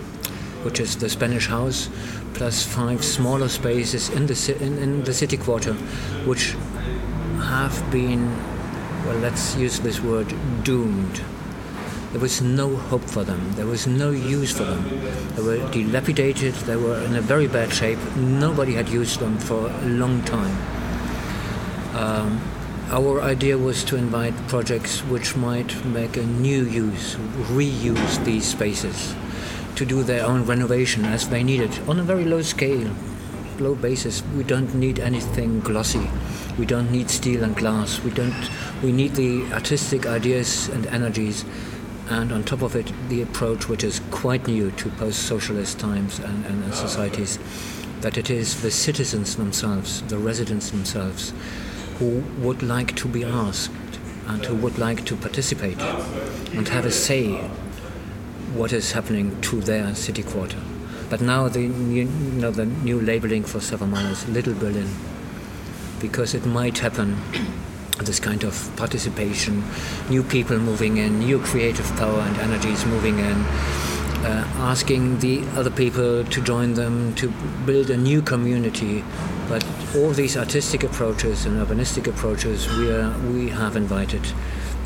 which 0.63 0.81
is 0.81 0.97
the 0.97 1.07
Spanish 1.07 1.47
House, 1.47 1.89
plus 2.33 2.65
five 2.65 3.01
smaller 3.01 3.47
spaces 3.47 4.09
in 4.09 4.25
the 4.25 4.57
in, 4.59 4.77
in 4.77 5.03
the 5.05 5.13
city 5.13 5.37
quarter, 5.37 5.73
which 6.25 6.51
have 7.39 7.89
been, 7.89 8.29
well, 9.05 9.17
let's 9.19 9.55
use 9.55 9.79
this 9.79 10.01
word, 10.01 10.27
doomed. 10.63 11.21
There 12.15 12.21
was 12.21 12.41
no 12.41 12.77
hope 12.77 13.03
for 13.03 13.25
them. 13.25 13.51
There 13.55 13.65
was 13.65 13.87
no 13.87 14.11
use 14.11 14.53
for 14.53 14.63
them. 14.63 14.87
They 15.35 15.41
were 15.41 15.57
dilapidated. 15.69 16.53
They 16.63 16.77
were 16.77 16.97
in 17.03 17.17
a 17.17 17.19
very 17.19 17.45
bad 17.45 17.73
shape. 17.73 17.99
Nobody 18.15 18.73
had 18.73 18.87
used 18.87 19.19
them 19.19 19.37
for 19.37 19.69
a 19.69 19.85
long 19.85 20.23
time. 20.23 20.55
Um, 21.93 22.39
our 22.89 23.21
idea 23.21 23.57
was 23.57 23.83
to 23.83 23.97
invite 23.97 24.33
projects 24.47 25.01
which 25.01 25.35
might 25.35 25.83
make 25.87 26.15
a 26.15 26.23
new 26.23 26.63
use, 26.63 27.15
reuse 27.51 28.23
these 28.23 28.45
spaces, 28.45 29.13
to 29.75 29.85
do 29.85 30.01
their 30.01 30.25
own 30.25 30.45
renovation 30.45 31.03
as 31.03 31.27
they 31.27 31.43
need 31.43 31.59
it 31.59 31.81
on 31.85 31.99
a 31.99 32.03
very 32.03 32.23
low 32.23 32.41
scale, 32.43 32.95
low 33.59 33.75
basis. 33.75 34.23
We 34.37 34.45
don't 34.45 34.73
need 34.73 34.99
anything 34.99 35.59
glossy. 35.59 36.09
We 36.57 36.65
don't 36.65 36.91
need 36.91 37.09
steel 37.09 37.43
and 37.43 37.57
glass. 37.57 37.99
We 37.99 38.11
don't. 38.11 38.49
We 38.81 38.93
need 38.93 39.15
the 39.15 39.51
artistic 39.51 40.05
ideas 40.05 40.69
and 40.69 40.87
energies, 40.87 41.43
and 42.09 42.31
on 42.31 42.43
top 42.43 42.61
of 42.61 42.75
it, 42.75 42.91
the 43.09 43.21
approach 43.21 43.67
which 43.67 43.83
is 43.83 43.99
quite 44.11 44.47
new 44.47 44.71
to 44.71 44.89
post-socialist 44.89 45.79
times 45.79 46.19
and, 46.19 46.45
and 46.45 46.63
ah, 46.65 46.71
societies, 46.71 47.39
that 48.01 48.17
it 48.17 48.29
is 48.29 48.61
the 48.61 48.69
citizens 48.69 49.35
themselves, 49.35 50.01
the 50.03 50.17
residents 50.17 50.69
themselves 50.69 51.33
who 51.97 52.23
would 52.39 52.61
like 52.61 52.95
to 52.95 53.07
be 53.07 53.23
asked 53.23 53.71
and 54.27 54.45
who 54.45 54.55
would 54.55 54.77
like 54.77 55.05
to 55.05 55.15
participate 55.15 55.79
and 56.53 56.67
have 56.67 56.85
a 56.85 56.91
say 56.91 57.35
what 58.53 58.71
is 58.71 58.91
happening 58.91 59.39
to 59.41 59.59
their 59.61 59.95
city 59.95 60.23
quarter. 60.23 60.59
But 61.09 61.21
now 61.21 61.47
the 61.47 61.67
new, 61.67 62.03
you 62.03 62.41
know, 62.41 62.51
the 62.51 62.65
new 62.65 62.99
labeling 62.99 63.43
for 63.43 63.59
Savamala 63.59 64.11
is 64.11 64.27
Little 64.27 64.53
Berlin 64.53 64.89
because 65.99 66.33
it 66.33 66.45
might 66.45 66.79
happen 66.79 67.17
this 67.99 68.19
kind 68.19 68.43
of 68.43 68.71
participation, 68.75 69.63
new 70.09 70.23
people 70.23 70.57
moving 70.57 70.97
in, 70.97 71.19
new 71.19 71.39
creative 71.39 71.87
power 71.95 72.19
and 72.19 72.37
energies 72.37 72.85
moving 72.85 73.19
in, 73.19 73.45
uh, 74.25 74.47
asking 74.57 75.19
the 75.19 75.41
other 75.55 75.69
people 75.69 76.23
to 76.25 76.41
join 76.41 76.73
them 76.73 77.13
to 77.15 77.29
build 77.65 77.89
a 77.89 77.97
new 77.97 78.21
community 78.21 79.03
but 79.47 79.63
all 79.95 80.09
these 80.09 80.35
artistic 80.35 80.83
approaches 80.83 81.45
and 81.45 81.57
urbanistic 81.57 82.07
approaches 82.07 82.67
we, 82.77 82.91
are, 82.91 83.15
we 83.31 83.49
have 83.49 83.75
invited, 83.75 84.25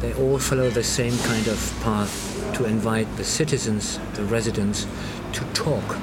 they 0.02 0.14
all 0.16 0.38
follow 0.38 0.70
the 0.70 0.84
same 0.84 1.18
kind 1.20 1.48
of 1.48 1.80
path 1.82 2.54
to 2.56 2.66
invite 2.66 3.08
the 3.16 3.24
citizens, 3.24 4.00
the 4.16 4.24
residents, 4.26 4.86
to 5.34 5.46
talk 5.54 5.98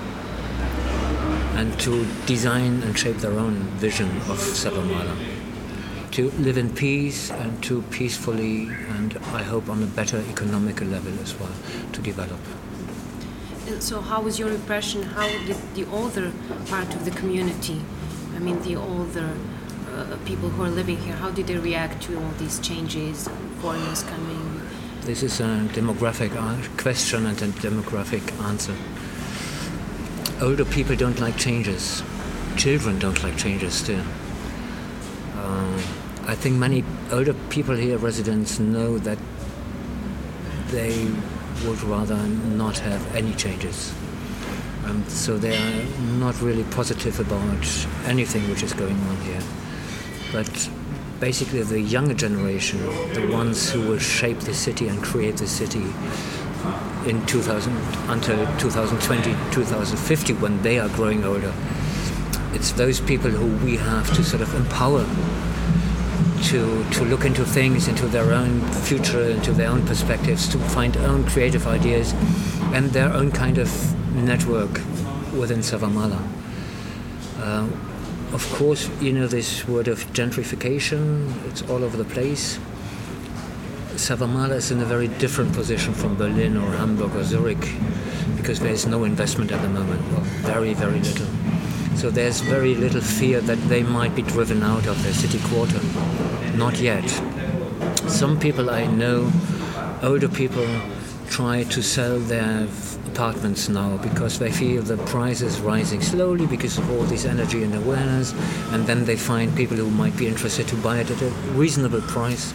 and 1.57 1.79
to 1.81 2.07
design 2.25 2.83
and 2.83 2.99
shape 2.99 3.17
their 3.19 3.39
own 3.39 3.55
vision 3.79 4.09
of 4.29 4.39
Savamala. 4.39 5.46
To 6.13 6.31
live 6.31 6.57
in 6.57 6.75
peace 6.75 7.31
and 7.31 7.63
to 7.65 7.83
peacefully 7.91 8.69
and 8.97 9.19
I 9.35 9.43
hope 9.43 9.69
on 9.69 9.83
a 9.83 9.87
better 9.87 10.23
economical 10.31 10.87
level 10.87 11.13
as 11.21 11.39
well 11.39 11.53
to 11.93 12.01
develop. 12.01 12.41
So, 13.81 14.01
how 14.01 14.23
was 14.23 14.39
your 14.39 14.51
impression? 14.51 15.03
How 15.03 15.27
did 15.29 15.57
the 15.75 15.85
older 15.91 16.33
part 16.71 16.95
of 16.95 17.05
the 17.05 17.11
community 17.11 17.83
I 18.37 18.39
mean, 18.39 18.61
the 18.61 18.77
older 18.77 19.33
uh, 19.95 20.17
people 20.27 20.51
who 20.51 20.63
are 20.63 20.69
living 20.69 20.99
here, 20.99 21.15
how 21.15 21.31
did 21.31 21.47
they 21.47 21.57
react 21.57 22.03
to 22.03 22.19
all 22.23 22.31
these 22.39 22.61
changes, 22.61 23.29
foreigners 23.61 24.03
coming? 24.03 24.61
This 25.01 25.23
is 25.23 25.41
a 25.41 25.67
demographic 25.73 26.33
question 26.77 27.25
and 27.25 27.41
a 27.41 27.47
demographic 27.47 28.31
answer. 28.45 28.75
Older 30.45 30.67
people 30.67 30.97
don't 30.97 31.19
like 31.19 31.39
changes. 31.39 32.03
Children 32.59 32.99
don't 32.99 33.23
like 33.23 33.39
changes 33.39 33.73
still. 33.73 34.05
I 36.29 36.35
think 36.35 36.57
many 36.57 36.83
older 37.13 37.35
people 37.51 37.77
here, 37.77 37.99
residents, 37.99 38.59
know 38.59 38.99
that 38.99 39.19
they 40.71 41.09
would 41.65 41.81
rather 41.85 42.17
not 42.17 42.79
have 42.79 43.15
any 43.15 43.33
changes. 43.35 43.95
Um, 44.85 45.05
so 45.09 45.39
they 45.39 45.57
are 45.57 45.85
not 46.19 46.41
really 46.43 46.65
positive 46.65 47.21
about 47.21 47.87
anything 48.07 48.49
which 48.51 48.65
is 48.65 48.73
going 48.73 48.99
on 48.99 49.17
here. 49.19 49.41
But 50.33 50.69
basically, 51.21 51.63
the 51.63 51.81
younger 51.81 52.15
generation, 52.15 52.81
the 53.15 53.29
ones 53.33 53.71
who 53.71 53.83
will 53.83 54.01
shape 54.01 54.41
the 54.41 54.55
city 54.55 54.89
and 54.89 55.01
create 55.05 55.37
the 55.37 55.47
city 55.47 55.87
in 57.07 57.25
2000 57.27 57.73
until 58.09 58.37
2020, 58.59 59.31
2050, 59.53 60.33
when 60.35 60.61
they 60.63 60.81
are 60.81 60.89
growing 60.89 61.25
older, 61.25 61.55
it's 62.53 62.73
those 62.73 63.01
people 63.01 63.31
who 63.31 63.65
we 63.65 63.77
have 63.77 64.13
to 64.17 64.25
sort 64.25 64.43
of 64.43 64.53
empower 64.57 65.07
to, 66.45 66.85
to 66.91 67.05
look 67.05 67.25
into 67.25 67.45
things, 67.45 67.89
into 67.89 68.07
their 68.07 68.33
own 68.33 68.61
future, 68.85 69.23
into 69.31 69.53
their 69.53 69.69
own 69.69 69.87
perspectives, 69.87 70.49
to 70.49 70.59
find 70.59 70.97
own 70.99 71.25
creative 71.25 71.67
ideas 71.67 72.13
and 72.73 72.91
their 72.91 73.13
own 73.13 73.31
kind 73.33 73.59
of 73.59 73.69
network 74.15 74.73
within 75.35 75.61
Savamala. 75.61 76.23
Uh, 77.39 77.69
of 78.33 78.53
course, 78.55 78.91
you 79.01 79.13
know 79.13 79.27
this 79.27 79.67
word 79.69 79.89
of 79.89 80.01
gentrification, 80.13 81.33
it's 81.47 81.63
all 81.63 81.85
over 81.85 81.97
the 81.97 82.05
place. 82.05 82.59
Savamala 83.95 84.57
is 84.57 84.71
in 84.71 84.81
a 84.81 84.85
very 84.85 85.09
different 85.09 85.53
position 85.53 85.95
from 85.95 86.17
Berlin 86.17 86.57
or 86.57 86.71
Hamburg 86.73 87.15
or 87.15 87.25
Zurich 87.25 87.73
because 88.37 88.61
there 88.61 88.73
is 88.73 88.87
no 88.87 89.05
investment 89.05 89.53
at 89.53 89.63
the 89.63 89.69
moment, 89.69 90.01
very, 90.43 90.75
very 90.75 91.01
little. 91.01 91.46
So 91.97 92.11
there's 92.11 92.41
very 92.41 92.75
little 92.75 93.01
fear 93.01 93.41
that 93.41 93.59
they 93.69 93.83
might 93.83 94.15
be 94.15 94.23
driven 94.23 94.63
out 94.63 94.87
of 94.87 95.03
their 95.03 95.15
city 95.15 95.41
quarter. 95.49 95.81
Not 96.57 96.79
yet. 96.79 97.09
Some 98.07 98.39
people 98.39 98.69
I 98.69 98.87
know, 98.87 99.33
older 100.03 100.29
people, 100.29 100.67
try 101.29 101.65
to 101.65 101.83
sell 101.83 102.19
their 102.19 102.69
apartments 103.07 103.71
now 103.71 103.97
because 103.97 104.39
they 104.39 104.53
feel 104.53 104.83
the 104.83 104.99
price 104.99 105.41
is 105.41 105.59
rising 105.61 106.03
slowly 106.03 106.47
because 106.47 106.77
of 106.77 106.91
all 106.91 107.05
this 107.05 107.25
energy 107.25 107.65
and 107.65 107.75
awareness, 107.75 108.33
and 108.73 108.87
then 108.87 109.07
they 109.07 109.17
find 109.17 109.57
people 109.57 109.79
who 109.79 109.91
might 109.91 110.17
be 110.19 110.27
interested 110.27 110.69
to 110.69 110.77
buy 110.77 110.99
it 110.99 111.11
at 111.11 111.23
a 111.23 111.31
reasonable 111.55 112.03
price. 112.03 112.53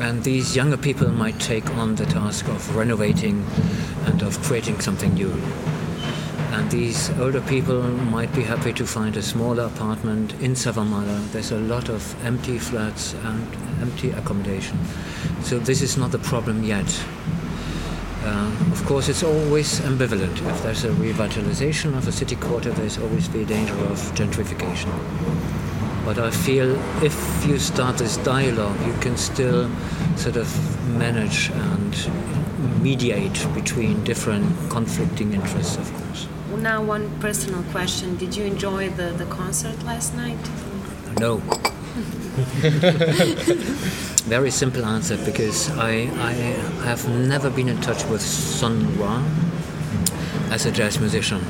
And 0.00 0.24
these 0.24 0.56
younger 0.56 0.76
people 0.76 1.08
might 1.08 1.38
take 1.38 1.70
on 1.76 1.94
the 1.94 2.04
task 2.06 2.48
of 2.48 2.76
renovating 2.76 3.46
and 4.06 4.22
of 4.22 4.42
creating 4.42 4.80
something 4.80 5.14
new. 5.14 5.32
And 6.56 6.70
these 6.70 7.10
older 7.20 7.42
people 7.42 7.82
might 7.82 8.34
be 8.34 8.42
happy 8.42 8.72
to 8.72 8.86
find 8.86 9.14
a 9.18 9.22
smaller 9.22 9.64
apartment 9.64 10.32
in 10.40 10.52
Savamala. 10.52 11.30
There's 11.30 11.52
a 11.52 11.58
lot 11.58 11.90
of 11.90 12.02
empty 12.24 12.58
flats 12.58 13.12
and 13.12 13.46
empty 13.82 14.10
accommodation. 14.12 14.78
So 15.42 15.58
this 15.58 15.82
is 15.82 15.98
not 15.98 16.12
the 16.12 16.18
problem 16.18 16.64
yet. 16.64 16.88
Uh, 18.24 18.50
of 18.72 18.82
course, 18.86 19.10
it's 19.10 19.22
always 19.22 19.80
ambivalent. 19.80 20.40
If 20.48 20.62
there's 20.62 20.84
a 20.84 20.88
revitalization 20.92 21.94
of 21.94 22.08
a 22.08 22.12
city 22.12 22.36
quarter, 22.36 22.70
there's 22.70 22.96
always 22.96 23.28
the 23.28 23.44
danger 23.44 23.74
of 23.90 24.00
gentrification. 24.14 24.90
But 26.06 26.18
I 26.18 26.30
feel 26.30 26.74
if 27.04 27.46
you 27.46 27.58
start 27.58 27.98
this 27.98 28.16
dialogue, 28.16 28.80
you 28.86 28.94
can 29.00 29.18
still 29.18 29.70
sort 30.16 30.36
of 30.36 30.48
manage 30.96 31.50
and 31.50 32.82
mediate 32.82 33.46
between 33.52 34.02
different 34.04 34.46
conflicting 34.70 35.34
interests, 35.34 35.76
of 35.76 35.92
course. 35.92 36.05
Now, 36.66 36.82
one 36.82 37.08
personal 37.20 37.62
question: 37.70 38.16
Did 38.16 38.34
you 38.34 38.44
enjoy 38.44 38.88
the 38.90 39.14
the 39.16 39.26
concert 39.26 39.84
last 39.84 40.16
night? 40.16 40.50
No. 41.20 41.36
Very 44.26 44.50
simple 44.50 44.84
answer 44.84 45.16
because 45.24 45.70
I, 45.78 46.10
I 46.30 46.32
have 46.82 47.08
never 47.08 47.50
been 47.50 47.68
in 47.68 47.80
touch 47.82 48.04
with 48.06 48.20
Sun 48.20 48.98
Ra 48.98 49.22
as 50.50 50.66
a 50.66 50.72
jazz 50.72 50.98
musician. 50.98 51.40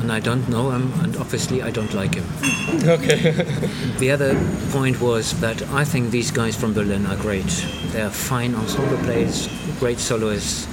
And 0.00 0.10
I 0.10 0.18
don't 0.18 0.48
know 0.48 0.70
him, 0.70 0.90
and 1.02 1.14
obviously 1.18 1.60
I 1.60 1.70
don't 1.70 1.92
like 1.92 2.14
him. 2.14 2.24
Okay. 2.88 3.32
the 3.98 4.10
other 4.10 4.32
point 4.70 4.98
was 5.00 5.38
that 5.40 5.60
I 5.80 5.84
think 5.84 6.10
these 6.10 6.30
guys 6.30 6.56
from 6.56 6.72
Berlin 6.72 7.04
are 7.04 7.16
great. 7.16 7.52
They 7.92 8.00
are 8.00 8.10
fine 8.10 8.54
ensemble 8.54 8.96
players, 9.04 9.48
great 9.78 9.98
soloists, 9.98 10.66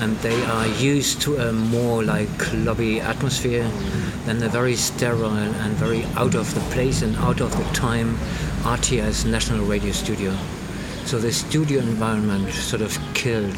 and 0.00 0.16
they 0.18 0.44
are 0.44 0.66
used 0.66 1.20
to 1.22 1.36
a 1.36 1.52
more 1.52 2.04
like 2.04 2.28
clubby 2.38 3.00
atmosphere 3.00 3.68
than 4.26 4.38
the 4.38 4.48
very 4.48 4.76
sterile 4.76 5.32
and 5.32 5.74
very 5.74 6.04
out 6.16 6.34
of 6.34 6.54
the 6.54 6.60
place 6.72 7.02
and 7.02 7.16
out 7.16 7.40
of 7.40 7.50
the 7.56 7.64
time 7.74 8.16
RTS 8.62 9.26
National 9.26 9.64
Radio 9.64 9.92
Studio. 9.92 10.36
So 11.04 11.18
the 11.18 11.32
studio 11.32 11.80
environment 11.80 12.52
sort 12.52 12.82
of 12.82 12.96
killed 13.14 13.56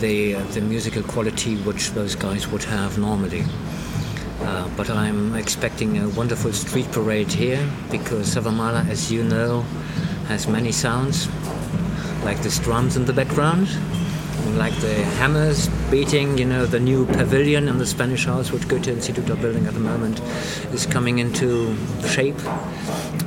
the 0.00 0.36
uh, 0.36 0.44
the 0.52 0.60
musical 0.60 1.02
quality 1.02 1.56
which 1.56 1.90
those 1.90 2.14
guys 2.14 2.48
would 2.48 2.64
have 2.64 2.98
normally. 2.98 3.44
Uh, 4.40 4.68
but 4.76 4.88
I'm 4.88 5.34
expecting 5.34 5.98
a 5.98 6.08
wonderful 6.08 6.52
street 6.52 6.90
parade 6.92 7.30
here 7.30 7.68
because 7.90 8.34
Savamala, 8.34 8.88
as 8.88 9.12
you 9.12 9.22
know, 9.22 9.62
has 10.28 10.48
many 10.48 10.72
sounds, 10.72 11.28
like 12.24 12.40
the 12.42 12.48
drums 12.62 12.96
in 12.96 13.04
the 13.04 13.12
background, 13.12 13.68
like 14.56 14.74
the 14.80 14.94
hammers 15.18 15.68
beating, 15.90 16.38
you 16.38 16.44
know, 16.44 16.66
the 16.66 16.80
new 16.80 17.06
pavilion 17.06 17.68
in 17.68 17.78
the 17.78 17.86
Spanish 17.86 18.24
house, 18.24 18.52
which 18.52 18.66
Goethe 18.68 18.88
Institute 18.88 19.28
are 19.30 19.36
building 19.36 19.66
at 19.66 19.74
the 19.74 19.80
moment, 19.80 20.20
is 20.72 20.86
coming 20.86 21.18
into 21.18 21.76
shape. 22.06 22.38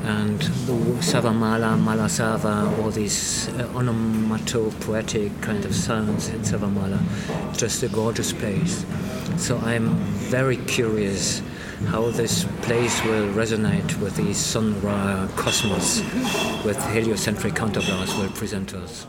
And 0.05 0.39
the 0.39 0.73
Savamala, 1.01 1.77
Malasava, 1.77 2.77
all 2.79 2.91
these 2.91 3.49
uh, 3.49 3.69
onomatopoetic 3.75 5.41
kind 5.41 5.63
of 5.65 5.73
sounds 5.73 6.29
in 6.29 6.41
Savamala, 6.41 6.99
just 7.57 7.83
a 7.83 7.87
gorgeous 7.87 8.33
place. 8.33 8.85
So 9.37 9.57
I'm 9.59 9.95
very 10.29 10.57
curious 10.57 11.41
how 11.87 12.11
this 12.11 12.45
place 12.61 13.03
will 13.03 13.27
resonate 13.33 13.99
with 13.99 14.15
the 14.15 14.33
Sun 14.33 14.81
Ra 14.81 15.27
cosmos 15.35 16.01
with 16.63 16.77
heliocentric 16.91 17.53
counterblast 17.53 18.17
will 18.19 18.31
present 18.31 18.73
us. 18.73 19.07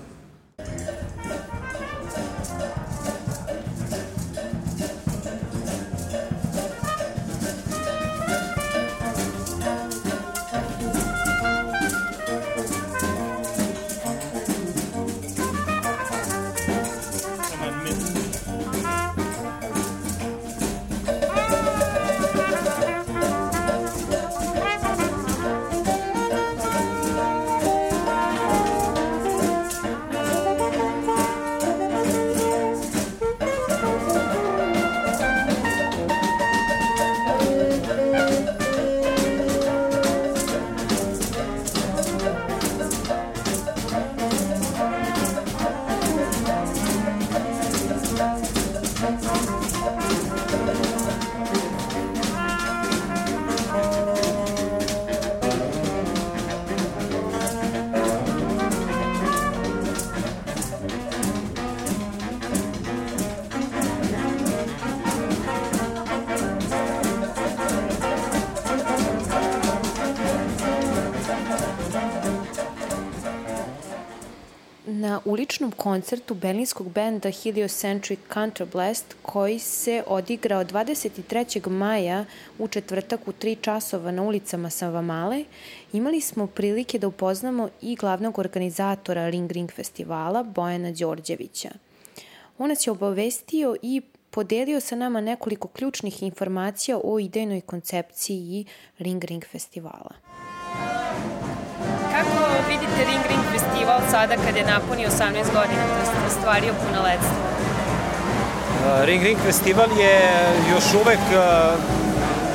Koncertu 75.85 76.35
berlinskog 76.35 76.89
benda 76.89 77.31
Heliocentric 77.31 78.19
Counterblast 78.35 79.17
koji 79.23 79.59
se 79.59 80.03
odigrao 80.07 80.65
23. 80.65 81.69
maja 81.69 82.25
u 82.59 82.69
četvrtak 82.69 83.29
u 83.29 83.33
3 83.33 83.61
časova 83.61 84.11
na 84.11 84.23
ulicama 84.23 84.71
Savamale, 84.71 85.45
imali 85.93 86.21
smo 86.21 86.47
prilike 86.47 86.99
da 86.99 87.09
upoznamo 87.09 87.69
i 87.83 87.97
glavnog 87.97 88.39
organizatora 88.39 89.29
Ring 89.29 89.53
Ring 89.53 89.73
festivala 89.73 90.43
Bojana 90.43 90.91
Đorđevića. 90.91 91.71
On 92.59 92.69
nas 92.69 92.87
je 92.87 92.91
obavestio 92.91 93.77
i 93.83 94.03
podelio 94.31 94.81
sa 94.81 94.97
nama 94.97 95.21
nekoliko 95.21 95.69
ključnih 95.69 96.23
informacija 96.23 97.01
o 97.05 97.19
idejnoj 97.19 97.61
koncepciji 97.61 98.65
Ring 98.99 99.25
Ring 99.25 99.45
festivala. 99.45 100.24
Vidite 102.69 103.05
Ring 103.11 103.25
Ring 103.29 103.45
festival 103.53 104.01
sada 104.11 104.35
kad 104.47 104.57
je 104.57 104.65
napunio 104.65 105.09
18 105.09 105.35
godina, 105.59 105.83
to 105.89 106.21
je 106.21 106.27
ostvario 106.27 106.73
punoletstvo? 106.87 107.39
Uh, 107.45 109.05
Ring 109.05 109.23
Ring 109.23 109.39
festival 109.47 109.89
je 109.99 110.15
još 110.73 110.85
uvek 111.03 111.25
uh, 111.31 111.39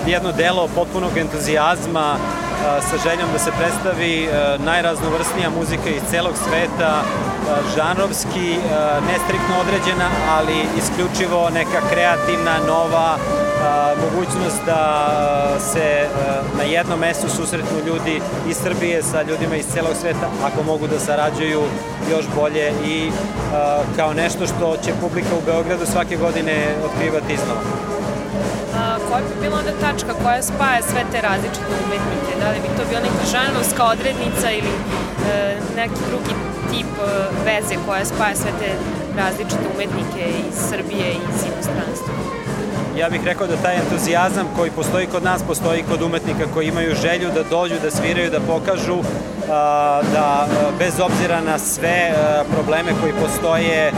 jedno 0.07 0.31
delo 0.31 0.67
potpunog 0.75 1.17
entuzijazma 1.17 2.15
uh, 2.15 2.19
sa 2.89 3.09
željom 3.09 3.29
da 3.33 3.39
se 3.39 3.51
predstavi 3.59 4.29
najraznovrsnija 4.65 5.49
muzika 5.49 5.89
iz 5.89 6.01
celog 6.11 6.33
sveta, 6.45 7.01
žanrovski, 7.75 8.47
nestriktno 9.11 9.55
određena, 9.63 10.09
ali 10.29 10.57
isključivo 10.77 11.49
neka 11.49 11.79
kreativna, 11.91 12.55
nova 12.67 13.17
mogućnost 14.01 14.61
da 14.65 14.83
se 15.59 16.07
na 16.57 16.63
jednom 16.63 16.99
mestu 16.99 17.29
susretnu 17.29 17.77
ljudi 17.87 18.21
iz 18.49 18.57
Srbije 18.57 19.03
sa 19.03 19.21
ljudima 19.21 19.55
iz 19.55 19.65
celog 19.73 19.95
sveta, 20.01 20.27
ako 20.43 20.63
mogu 20.63 20.87
da 20.87 20.99
sarađuju 20.99 21.61
još 22.11 22.25
bolje 22.35 22.73
i 22.85 23.11
kao 23.95 24.13
nešto 24.13 24.47
što 24.47 24.77
će 24.83 24.91
publika 25.01 25.33
u 25.37 25.45
Beogradu 25.45 25.85
svake 25.85 26.15
godine 26.17 26.55
otkrivati 26.85 27.33
iznova. 27.33 27.61
A, 28.75 28.97
koja 29.09 29.21
bi 29.21 29.41
bila 29.41 29.57
onda 29.57 29.73
tačka 29.85 30.13
koja 30.23 30.41
spaja 30.41 30.81
sve 30.81 31.01
te 31.11 31.21
različite 31.21 31.73
umetnike? 31.85 32.31
Da 32.41 32.47
li 32.51 32.59
bi 32.63 32.69
to 32.77 32.83
bila 32.89 33.01
neka 33.01 33.23
žanrovska 33.35 33.83
odrednica 33.83 34.47
ili 34.51 34.73
e, 34.75 35.57
neki 35.75 35.99
drugi 36.09 36.33
tip 36.71 36.91
e, 36.99 37.07
veze 37.45 37.75
koja 37.85 38.05
spaja 38.05 38.35
sve 38.35 38.51
te 38.59 38.71
različite 39.21 39.65
umetnike 39.75 40.23
iz 40.47 40.55
Srbije 40.69 41.07
i 41.11 41.21
iz 41.33 41.39
inostranstva? 41.51 42.38
Ja 42.99 43.09
bih 43.09 43.21
rekao 43.25 43.47
da 43.47 43.55
taj 43.55 43.75
entuzijazam 43.75 44.47
koji 44.55 44.71
postoji 44.71 45.07
kod 45.07 45.23
nas, 45.23 45.41
postoji 45.43 45.83
kod 45.89 46.01
umetnika 46.01 46.45
koji 46.53 46.67
imaju 46.67 46.95
želju 46.95 47.29
da 47.35 47.43
dođu, 47.43 47.75
da 47.83 47.91
sviraju, 47.91 48.31
da 48.31 48.39
pokažu 48.39 48.97
da 50.13 50.47
bez 50.79 50.99
obzira 50.99 51.41
na 51.41 51.59
sve 51.59 52.13
probleme 52.53 52.91
koji 53.01 53.13
postoje, 53.13 53.91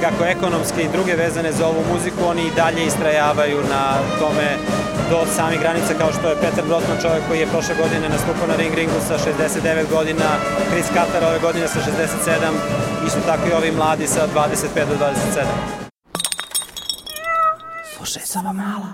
kako 0.00 0.24
ekonomske 0.24 0.82
i 0.82 0.92
druge 0.92 1.14
vezane 1.14 1.52
za 1.52 1.66
ovu 1.66 1.82
muziku, 1.92 2.20
oni 2.26 2.42
i 2.42 2.54
dalje 2.56 2.86
istrajavaju 2.86 3.58
na 3.74 3.84
tome 4.18 4.48
do 5.10 5.18
samih 5.36 5.60
granica 5.60 5.94
kao 5.98 6.12
što 6.12 6.28
je 6.28 6.40
Petar 6.42 6.64
Brotman, 6.68 6.98
čovjek 7.02 7.22
koji 7.28 7.40
je 7.40 7.52
prošle 7.54 7.74
godine 7.82 8.08
nastupao 8.08 8.46
na 8.48 8.56
Ring 8.56 8.74
Ringu 8.74 9.00
sa 9.08 9.14
69 9.18 9.90
godina, 9.90 10.28
Chris 10.70 10.88
Katar 10.94 11.24
ove 11.24 11.38
godine 11.38 11.68
sa 11.68 11.78
67, 11.78 11.86
isto 13.06 13.20
tako 13.26 13.48
i 13.48 13.52
ovi 13.52 13.72
mladi 13.72 14.06
sa 14.06 14.22
25 14.34 14.88
do 14.90 14.94
27. 14.94 15.89
Slušaj, 18.00 18.22
sama 18.24 18.52
mala. 18.52 18.92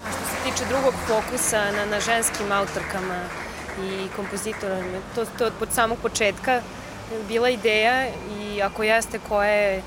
Što 0.00 0.26
se 0.26 0.36
tiče 0.44 0.64
drugog 0.68 0.94
fokusa 1.06 1.70
na, 1.70 1.84
na 1.90 2.00
ženskim 2.00 2.52
autorkama 2.52 3.20
i 3.82 4.08
kompozitorima, 4.16 4.98
to, 5.14 5.24
to 5.38 5.50
od 5.60 5.68
samog 5.72 5.98
početka 6.02 6.60
bila 7.28 7.48
ideja 7.48 8.06
i 8.40 8.62
ako 8.62 8.82
jeste 8.82 9.18
koja 9.28 9.50
je 9.50 9.82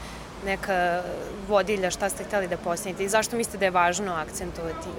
neka 0.45 1.01
vodilja, 1.47 1.91
šta 1.91 2.09
ste 2.09 2.23
hteli 2.23 2.47
da 2.47 2.57
postanete 2.57 3.03
i 3.03 3.09
zašto 3.09 3.37
mislite 3.37 3.57
da 3.57 3.65
je 3.65 3.71
važno 3.71 4.13
akcentovati 4.13 4.89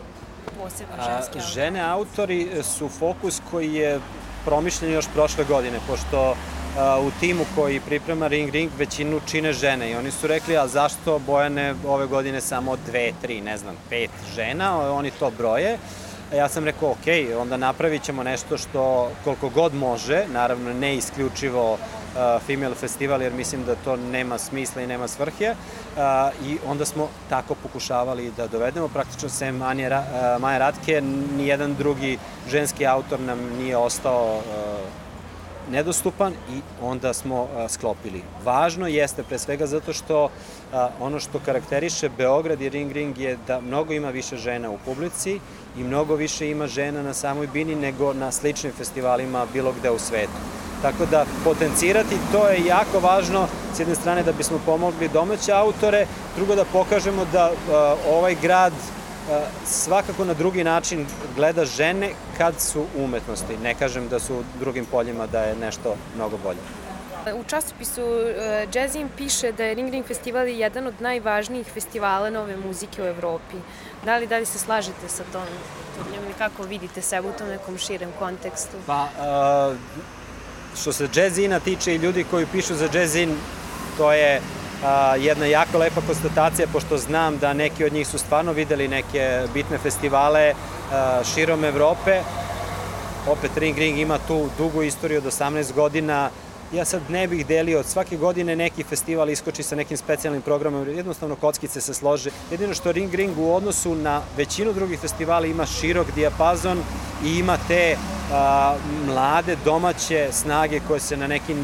posebno 0.62 0.94
ženske 0.96 1.38
autori? 1.38 1.52
Žene 1.52 1.80
autori 1.80 2.62
su 2.62 2.88
fokus 2.88 3.40
koji 3.50 3.74
je 3.74 4.00
promišljen 4.44 4.92
još 4.92 5.06
prošle 5.14 5.44
godine, 5.44 5.78
pošto 5.88 6.36
u 6.78 7.10
timu 7.20 7.44
koji 7.54 7.80
priprema 7.80 8.26
Ring 8.26 8.50
Ring 8.50 8.70
većinu 8.78 9.20
čine 9.26 9.52
žene 9.52 9.90
i 9.90 9.94
oni 9.94 10.10
su 10.10 10.26
rekli, 10.26 10.56
a 10.56 10.68
zašto 10.68 11.18
Bojane 11.18 11.74
ove 11.86 12.06
godine 12.06 12.40
samo 12.40 12.76
dve, 12.86 13.12
tri, 13.22 13.40
ne 13.40 13.58
znam, 13.58 13.74
pet 13.88 14.10
žena, 14.34 14.92
oni 14.92 15.10
to 15.10 15.30
broje. 15.30 15.78
Ja 16.36 16.48
sam 16.48 16.64
rekao, 16.64 16.90
ok, 16.90 17.06
onda 17.40 17.56
napravit 17.56 18.02
ćemo 18.02 18.22
nešto 18.22 18.58
što 18.58 19.10
koliko 19.24 19.48
god 19.48 19.74
može, 19.74 20.24
naravno 20.32 20.72
ne 20.72 20.96
isključivo 20.96 21.72
uh, 21.72 21.78
female 22.46 22.74
festival, 22.74 23.22
jer 23.22 23.32
mislim 23.32 23.64
da 23.64 23.74
to 23.74 23.96
nema 23.96 24.38
smisla 24.38 24.82
i 24.82 24.86
nema 24.86 25.08
svrhe. 25.08 25.50
Uh, 25.50 26.46
I 26.46 26.58
onda 26.66 26.84
smo 26.84 27.08
tako 27.28 27.54
pokušavali 27.54 28.32
da 28.36 28.46
dovedemo, 28.46 28.88
praktično 28.88 29.28
sem 29.28 29.62
Anje, 29.62 29.88
uh, 29.88 30.40
Maja 30.40 30.58
Ratke, 30.58 31.02
nijedan 31.36 31.74
drugi 31.74 32.18
ženski 32.50 32.86
autor 32.86 33.20
nam 33.20 33.38
nije 33.58 33.76
ostao 33.76 34.40
nedostupan 35.70 36.32
i 36.32 36.60
onda 36.82 37.12
smo 37.12 37.48
sklopili. 37.68 38.22
Važno 38.44 38.86
jeste 38.86 39.22
pre 39.22 39.38
svega 39.38 39.66
zato 39.66 39.92
što 39.92 40.28
ono 41.00 41.20
što 41.20 41.40
karakteriše 41.44 42.08
Beograd 42.08 42.60
i 42.62 42.68
Ring 42.68 42.92
Ring 42.92 43.18
je 43.18 43.38
da 43.46 43.60
mnogo 43.60 43.92
ima 43.92 44.10
više 44.10 44.36
žena 44.36 44.70
u 44.70 44.78
publici 44.84 45.40
i 45.76 45.84
mnogo 45.84 46.14
više 46.14 46.50
ima 46.50 46.66
žena 46.66 47.02
na 47.02 47.14
samoj 47.14 47.46
bini 47.46 47.74
nego 47.74 48.12
na 48.12 48.32
sličnim 48.32 48.72
festivalima 48.72 49.46
bilo 49.52 49.72
gde 49.72 49.90
u 49.90 49.98
svetu. 49.98 50.38
Tako 50.82 51.06
da 51.06 51.26
potencirati 51.44 52.16
to 52.32 52.48
je 52.48 52.66
jako 52.66 53.00
važno 53.00 53.46
s 53.74 53.78
jedne 53.78 53.94
strane 53.94 54.22
da 54.22 54.32
bismo 54.32 54.60
pomogli 54.66 55.08
domaće 55.08 55.52
autore, 55.52 56.06
drugo 56.36 56.54
da 56.54 56.64
pokažemo 56.64 57.24
da 57.32 57.52
ovaj 58.08 58.36
grad 58.42 58.72
svakako 59.66 60.24
na 60.24 60.34
drugi 60.34 60.64
način 60.64 61.06
gleda 61.36 61.64
žene 61.64 62.10
kad 62.38 62.60
su 62.60 62.80
u 62.80 63.04
umetnosti. 63.04 63.56
Ne 63.62 63.74
kažem 63.74 64.08
da 64.08 64.18
su 64.18 64.34
u 64.34 64.42
drugim 64.60 64.84
poljima 64.84 65.26
da 65.26 65.42
je 65.42 65.56
nešto 65.56 65.96
mnogo 66.16 66.38
bolje. 66.42 66.58
U 67.34 67.44
časopisu 67.44 68.02
uh, 68.02 68.74
Jazzim 68.74 69.08
piše 69.16 69.52
da 69.52 69.64
je 69.64 69.74
Ring 69.74 69.90
Ring 69.90 70.06
festival 70.06 70.48
jedan 70.48 70.86
od 70.86 70.94
najvažnijih 71.00 71.66
festivala 71.66 72.30
nove 72.30 72.56
muzike 72.56 73.02
u 73.02 73.06
Evropi. 73.06 73.56
Da 74.04 74.16
li, 74.16 74.26
da 74.26 74.38
li 74.38 74.46
se 74.46 74.58
slažete 74.58 75.08
sa 75.08 75.22
tom 75.32 75.46
tvrdnjom 75.94 76.24
ili 76.24 76.34
kako 76.38 76.62
vidite 76.62 77.02
sebe 77.02 77.28
u 77.28 77.32
tom 77.32 77.48
nekom 77.48 77.78
širem 77.78 78.12
kontekstu? 78.18 78.76
Pa, 78.86 79.02
uh, 79.02 79.76
što 80.80 80.92
se 80.92 81.08
Jazzina 81.14 81.60
tiče 81.60 81.94
i 81.94 81.98
ljudi 81.98 82.24
koji 82.30 82.46
pišu 82.46 82.74
za 82.74 82.88
Jazzin, 82.94 83.36
to 83.96 84.12
je 84.12 84.40
a, 84.84 85.16
jedna 85.16 85.46
jako 85.46 85.78
lepa 85.78 86.00
konstatacija, 86.06 86.68
pošto 86.72 86.98
znam 86.98 87.38
da 87.38 87.52
neki 87.52 87.84
od 87.84 87.92
njih 87.92 88.08
su 88.08 88.18
stvarno 88.18 88.52
videli 88.52 88.88
neke 88.88 89.42
bitne 89.54 89.78
festivale 89.78 90.54
širom 91.34 91.64
Evrope. 91.64 92.20
Opet 93.28 93.50
Ring 93.56 93.78
Ring 93.78 93.98
ima 93.98 94.18
tu 94.28 94.48
dugu 94.58 94.82
istoriju 94.82 95.18
od 95.18 95.24
18 95.24 95.72
godina, 95.72 96.30
ja 96.72 96.84
sad 96.84 97.02
ne 97.08 97.26
bih 97.26 97.46
delio, 97.46 97.82
svake 97.82 98.16
godine 98.16 98.56
neki 98.56 98.82
festival 98.82 99.30
iskoči 99.30 99.62
sa 99.62 99.76
nekim 99.76 99.96
specijalnim 99.96 100.42
programom, 100.42 100.88
jednostavno 100.88 101.36
kockice 101.36 101.80
se 101.80 101.94
slože. 101.94 102.30
Jedino 102.50 102.74
što 102.74 102.92
Ring 102.92 103.14
Ring 103.14 103.38
u 103.38 103.54
odnosu 103.54 103.94
na 103.94 104.22
većinu 104.36 104.72
drugih 104.72 105.00
festivala 105.00 105.46
ima 105.46 105.66
širok 105.66 106.14
dijapazon 106.14 106.78
i 107.24 107.38
ima 107.38 107.58
te 107.68 107.96
a, 108.32 108.74
mlade 109.06 109.56
domaće 109.64 110.28
snage 110.32 110.80
koje 110.88 111.00
se 111.00 111.16
na 111.16 111.26
neki 111.26 111.54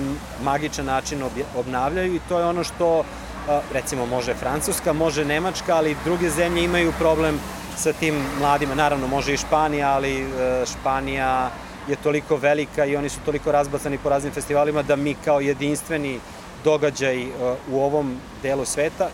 magičan 0.42 0.87
način 0.87 1.23
obnavljaju 1.57 2.14
i 2.14 2.21
to 2.29 2.38
je 2.38 2.45
ono 2.45 2.64
što 2.64 3.05
a, 3.49 3.61
recimo 3.73 4.07
može 4.07 4.35
Francuska, 4.35 4.92
može 4.92 5.25
Nemačka, 5.25 5.77
ali 5.77 5.97
druge 6.05 6.31
zemlje 6.31 6.64
imaju 6.64 6.92
problem 6.99 7.40
sa 7.77 7.92
tim 7.92 8.14
mladima. 8.40 8.75
Naravno 8.75 9.07
može 9.07 9.35
i 9.35 9.37
Španija, 9.37 9.92
ali 9.92 10.21
e, 10.21 10.27
Španija 10.66 11.51
je 11.88 11.96
toliko 11.96 12.37
velika 12.37 12.85
i 12.85 12.96
oni 12.96 13.09
su 13.09 13.20
toliko 13.25 13.53
razbacani 13.53 13.99
po 13.99 14.09
raznim 14.09 14.33
festivalima 14.33 14.83
da 14.83 14.96
mi 14.96 15.14
kao 15.25 15.40
jedinstveni 15.40 16.20
događaj 16.64 17.25
uh, 17.25 17.57
u 17.72 17.81
ovom 17.81 18.16
delu 18.42 18.64
sveta. 18.64 19.11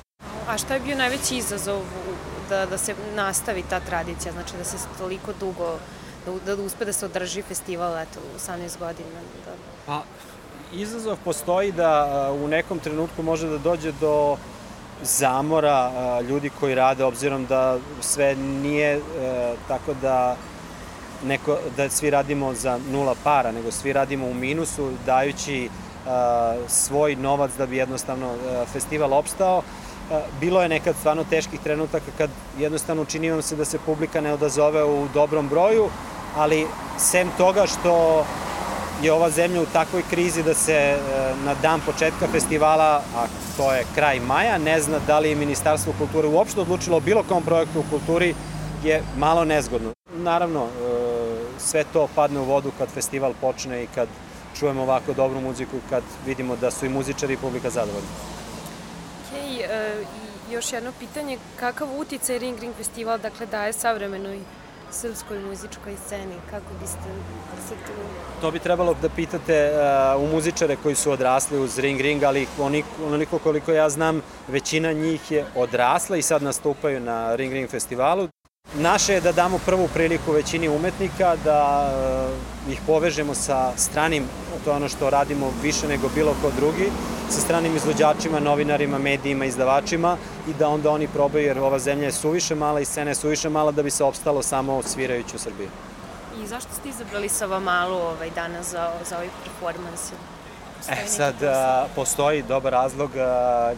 A 0.48 0.58
šta 0.58 0.74
je 0.74 0.80
bio 0.80 0.96
najveći 0.96 1.36
izazov 1.36 1.82
da, 2.48 2.66
da 2.66 2.78
se 2.78 2.94
nastavi 3.14 3.62
ta 3.70 3.80
tradicija, 3.80 4.32
znači 4.32 4.56
da 4.58 4.64
se 4.64 4.76
toliko 4.98 5.32
dugo, 5.40 5.78
da, 6.26 6.54
da 6.56 6.62
uspe 6.62 6.84
da 6.84 6.92
se 6.92 7.06
održi 7.06 7.42
festival 7.42 7.98
eto, 7.98 8.20
18 8.38 8.78
godina? 8.78 9.20
Da... 9.44 9.52
Pa, 9.86 10.02
izazov 10.72 11.16
postoji 11.24 11.72
da 11.72 11.92
uh, 12.32 12.42
u 12.42 12.48
nekom 12.48 12.78
trenutku 12.78 13.22
može 13.22 13.48
da 13.48 13.58
dođe 13.58 13.92
do 14.00 14.36
zamora 15.02 15.90
uh, 15.90 16.26
ljudi 16.28 16.50
koji 16.60 16.74
rade, 16.74 17.04
obzirom 17.04 17.46
da 17.46 17.78
sve 18.00 18.34
nije 18.36 19.00
tako 19.68 19.94
da 20.02 20.36
neko, 21.24 21.58
da 21.76 21.88
svi 21.88 22.10
radimo 22.10 22.54
za 22.54 22.78
nula 22.92 23.14
para, 23.24 23.52
nego 23.52 23.70
svi 23.70 23.92
radimo 23.92 24.26
u 24.26 24.34
minusu, 24.34 24.90
dajući 25.06 25.68
uh, 25.68 26.10
svoj 26.68 27.16
novac 27.16 27.50
da 27.58 27.66
bi 27.66 27.76
jednostavno 27.76 28.26
uh, 28.26 28.68
festival 28.72 29.12
opstao. 29.12 29.58
Uh, 29.58 30.16
bilo 30.40 30.62
je 30.62 30.68
nekad 30.68 30.96
stvarno 30.96 31.24
teških 31.24 31.60
trenutaka 31.60 32.10
kad 32.18 32.30
jednostavno 32.58 33.04
čini 33.04 33.30
vam 33.30 33.42
se 33.42 33.56
da 33.56 33.64
se 33.64 33.78
publika 33.86 34.20
ne 34.20 34.32
odazove 34.32 34.84
u 34.84 35.08
dobrom 35.14 35.48
broju, 35.48 35.88
ali 36.36 36.66
sem 36.98 37.30
toga 37.38 37.66
što 37.66 38.24
je 39.02 39.12
ova 39.12 39.30
zemlja 39.30 39.62
u 39.62 39.66
takvoj 39.66 40.02
krizi 40.10 40.42
da 40.42 40.54
se 40.54 40.96
na 41.44 41.54
dan 41.62 41.80
početka 41.86 42.28
festivala, 42.32 43.02
a 43.16 43.26
to 43.56 43.72
je 43.72 43.84
kraj 43.94 44.20
maja, 44.20 44.58
ne 44.58 44.80
zna 44.80 44.98
da 45.06 45.18
li 45.18 45.28
je 45.28 45.36
Ministarstvo 45.36 45.92
kulture 45.98 46.28
uopšte 46.28 46.60
odlučilo 46.60 47.00
bilo 47.00 47.22
kom 47.22 47.42
projektu 47.42 47.80
u 47.80 47.84
kulturi, 47.90 48.34
je 48.84 49.02
malo 49.16 49.44
nezgodno. 49.44 49.92
Naravno, 50.14 50.66
sve 51.58 51.84
to 51.92 52.08
padne 52.14 52.40
u 52.40 52.44
vodu 52.44 52.70
kad 52.78 52.88
festival 52.88 53.32
počne 53.40 53.82
i 53.84 53.86
kad 53.94 54.08
čujemo 54.58 54.82
ovako 54.82 55.12
dobru 55.12 55.40
muziku 55.40 55.76
i 55.76 55.90
kad 55.90 56.02
vidimo 56.26 56.56
da 56.56 56.70
su 56.70 56.86
i 56.86 56.88
muzičari 56.88 57.34
i 57.34 57.36
publika 57.36 57.70
zadovoljni. 57.70 58.08
Hej, 59.30 59.50
uh, 59.50 60.06
i 60.50 60.52
još 60.52 60.72
jedno 60.72 60.92
pitanje, 60.98 61.38
kakav 61.60 61.88
uticaj 61.98 62.38
Ring 62.38 62.58
Ring 62.60 62.74
festival 62.74 63.18
dakle 63.18 63.46
daje 63.46 63.72
savremenoj 63.72 64.40
srpskoj 64.90 65.38
muzičkoj 65.38 65.96
sceni? 66.06 66.34
Kako 66.50 66.74
biste 66.80 67.08
se 67.68 67.74
tu... 67.86 67.92
To 68.40 68.50
bi 68.50 68.58
trebalo 68.58 68.94
da 69.02 69.08
pitate 69.08 69.70
uh, 70.16 70.22
u 70.22 70.26
muzičare 70.34 70.76
koji 70.82 70.94
su 70.94 71.10
odrasli 71.10 71.58
uz 71.58 71.78
Ring 71.78 72.00
Ring, 72.00 72.22
ali 72.22 72.46
onoliko 73.06 73.38
koliko 73.38 73.72
ja 73.72 73.88
znam, 73.88 74.20
većina 74.48 74.92
njih 74.92 75.30
je 75.30 75.44
odrasla 75.54 76.16
i 76.16 76.22
sad 76.22 76.42
nastupaju 76.42 77.00
na 77.00 77.36
Ring 77.36 77.52
Ring 77.52 77.70
festivalu. 77.70 78.28
Naše 78.74 79.12
je 79.12 79.20
da 79.20 79.32
damo 79.32 79.58
prvu 79.66 79.88
priliku 79.94 80.32
većini 80.32 80.68
umetnika, 80.68 81.36
da 81.44 81.90
uh, 82.66 82.72
ih 82.72 82.80
povežemo 82.86 83.34
sa 83.34 83.72
stranim, 83.76 84.24
to 84.64 84.70
je 84.70 84.76
ono 84.76 84.88
što 84.88 85.10
radimo 85.10 85.52
više 85.62 85.88
nego 85.88 86.08
bilo 86.14 86.34
ko 86.42 86.50
drugi, 86.56 86.88
sa 87.30 87.40
stranim 87.40 87.76
izvođačima, 87.76 88.40
novinarima, 88.40 88.98
medijima, 88.98 89.44
izdavačima 89.44 90.16
i 90.48 90.54
da 90.58 90.68
onda 90.68 90.90
oni 90.90 91.08
probaju, 91.08 91.46
jer 91.46 91.58
ova 91.58 91.78
zemlja 91.78 92.04
je 92.04 92.12
suviše 92.12 92.54
mala 92.54 92.80
i 92.80 92.84
scena 92.84 93.10
je 93.10 93.14
suviše 93.14 93.48
mala 93.48 93.72
da 93.72 93.82
bi 93.82 93.90
se 93.90 94.04
opstalo 94.04 94.42
samo 94.42 94.82
svirajući 94.82 95.36
u 95.36 95.38
Srbiji. 95.38 95.68
I 96.44 96.46
zašto 96.46 96.74
ste 96.74 96.88
izabrali 96.88 97.28
Malu 97.64 97.96
ovaj, 97.96 98.30
danas 98.30 98.70
za, 98.70 98.90
za 99.08 99.16
ovaj 99.16 99.28
performans? 99.44 100.12
E 100.88 101.06
sad, 101.06 101.34
postoji 101.94 102.42
dobar 102.42 102.72
razlog. 102.72 103.10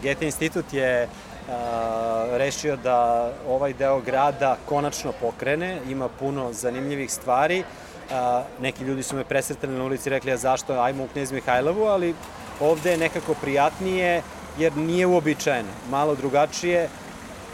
Gete 0.02 0.26
institut 0.26 0.72
je 0.72 1.08
rešio 2.32 2.76
da 2.76 3.30
ovaj 3.48 3.72
deo 3.72 4.00
grada 4.00 4.56
konačno 4.68 5.12
pokrene, 5.20 5.80
ima 5.88 6.08
puno 6.08 6.52
zanimljivih 6.52 7.12
stvari. 7.12 7.64
Neki 8.60 8.84
ljudi 8.84 9.02
su 9.02 9.16
me 9.16 9.24
presretali 9.24 9.72
na 9.72 9.84
ulici 9.84 10.08
i 10.08 10.10
rekli, 10.10 10.32
a 10.32 10.36
zašto, 10.36 10.80
ajmo 10.80 11.04
u 11.04 11.08
Knjez 11.08 11.32
Mihajlovu, 11.32 11.84
ali 11.84 12.14
ovde 12.60 12.90
je 12.90 12.96
nekako 12.96 13.34
prijatnije 13.34 14.22
jer 14.58 14.76
nije 14.76 15.06
uobičajeno, 15.06 15.68
malo 15.90 16.14
drugačije. 16.14 16.88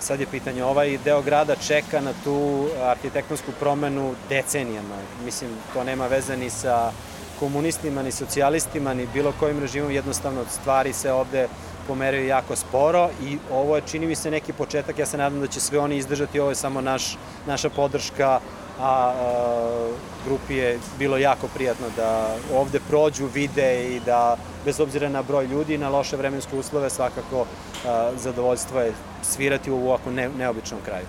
Sad 0.00 0.20
je 0.20 0.26
pitanje, 0.26 0.64
ovaj 0.64 0.98
deo 1.04 1.22
grada 1.22 1.56
čeka 1.56 2.00
na 2.00 2.12
tu 2.24 2.66
arhitektonsku 2.82 3.52
promenu 3.60 4.14
decenijama. 4.28 4.96
Mislim, 5.24 5.50
to 5.74 5.84
nema 5.84 6.06
veze 6.06 6.36
ni 6.36 6.50
sa 6.50 6.92
komunistima, 7.40 8.02
ni 8.02 8.12
socijalistima, 8.12 8.94
ni 8.94 9.06
bilo 9.06 9.32
kojim 9.40 9.60
režimom, 9.60 9.90
jednostavno 9.90 10.44
stvari 10.50 10.92
se 10.92 11.12
ovde 11.12 11.48
pomeraju 11.90 12.26
jako 12.26 12.56
sporo 12.56 13.08
i 13.22 13.38
ovo 13.50 13.76
je, 13.76 13.82
čini 13.90 14.06
mi 14.06 14.14
se, 14.14 14.30
neki 14.30 14.52
početak. 14.52 14.98
Ja 14.98 15.06
se 15.06 15.18
nadam 15.18 15.40
da 15.40 15.46
će 15.46 15.60
sve 15.60 15.78
oni 15.78 15.96
izdržati, 15.96 16.40
ovo 16.40 16.50
je 16.50 16.54
samo 16.54 16.80
naš, 16.80 17.16
naša 17.46 17.70
podrška, 17.70 18.28
a, 18.30 18.40
a 18.80 19.14
grupi 20.26 20.54
je 20.54 20.78
bilo 20.98 21.18
jako 21.18 21.48
prijatno 21.54 21.86
da 21.96 22.36
ovde 22.54 22.80
prođu, 22.88 23.26
vide 23.34 23.96
i 23.96 24.00
da, 24.06 24.36
bez 24.64 24.80
obzira 24.80 25.08
na 25.08 25.22
broj 25.22 25.46
ljudi 25.46 25.78
na 25.78 25.88
loše 25.88 26.16
vremenske 26.16 26.56
uslove, 26.56 26.90
svakako 26.90 27.46
a, 27.86 28.12
zadovoljstvo 28.16 28.80
je 28.80 28.92
svirati 29.22 29.70
u 29.70 29.88
ovako 29.88 30.10
ne, 30.10 30.28
neobičnom 30.38 30.80
kraju. 30.84 31.06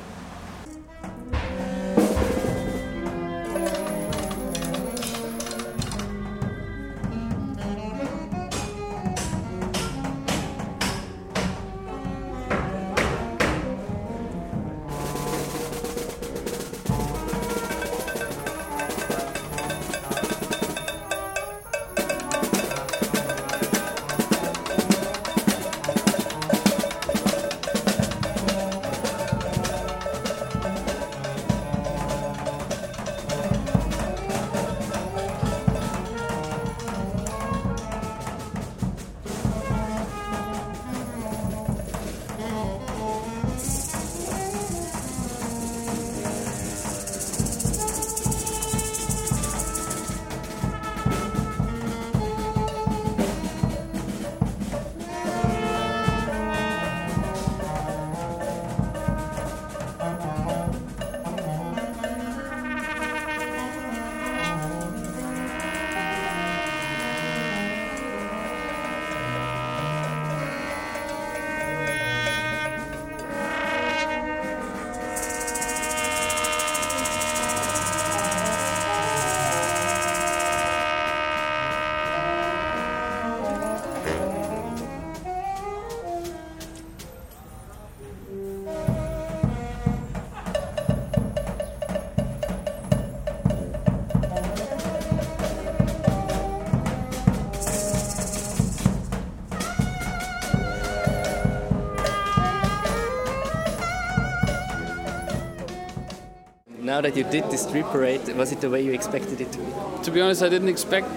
Now 106.91 106.99
that 106.99 107.15
you 107.15 107.23
did 107.23 107.49
this 107.49 107.63
street 107.63 107.85
parade, 107.85 108.27
was 108.35 108.51
it 108.51 108.59
the 108.59 108.69
way 108.69 108.81
you 108.81 108.91
expected 108.91 109.39
it 109.39 109.49
to 109.53 109.59
be? 109.59 109.71
To 110.03 110.11
be 110.11 110.19
honest, 110.19 110.43
I 110.43 110.49
didn't 110.49 110.67
expect, 110.67 111.07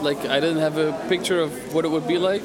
like, 0.00 0.18
I 0.26 0.38
didn't 0.38 0.58
have 0.58 0.78
a 0.78 0.92
picture 1.08 1.40
of 1.40 1.50
what 1.74 1.84
it 1.84 1.88
would 1.88 2.06
be 2.06 2.18
like. 2.18 2.40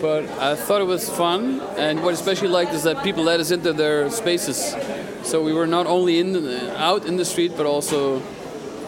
But 0.00 0.22
I 0.38 0.54
thought 0.54 0.80
it 0.80 0.86
was 0.86 1.10
fun, 1.10 1.60
and 1.76 2.04
what 2.04 2.10
I 2.10 2.12
especially 2.12 2.46
liked 2.46 2.74
is 2.74 2.84
that 2.84 3.02
people 3.02 3.24
let 3.24 3.40
us 3.40 3.50
into 3.50 3.72
their 3.72 4.08
spaces. 4.08 4.76
So 5.24 5.42
we 5.42 5.52
were 5.52 5.66
not 5.66 5.88
only 5.88 6.20
in 6.20 6.32
the, 6.32 6.78
out 6.78 7.06
in 7.06 7.16
the 7.16 7.24
street, 7.24 7.54
but 7.56 7.66
also, 7.66 8.22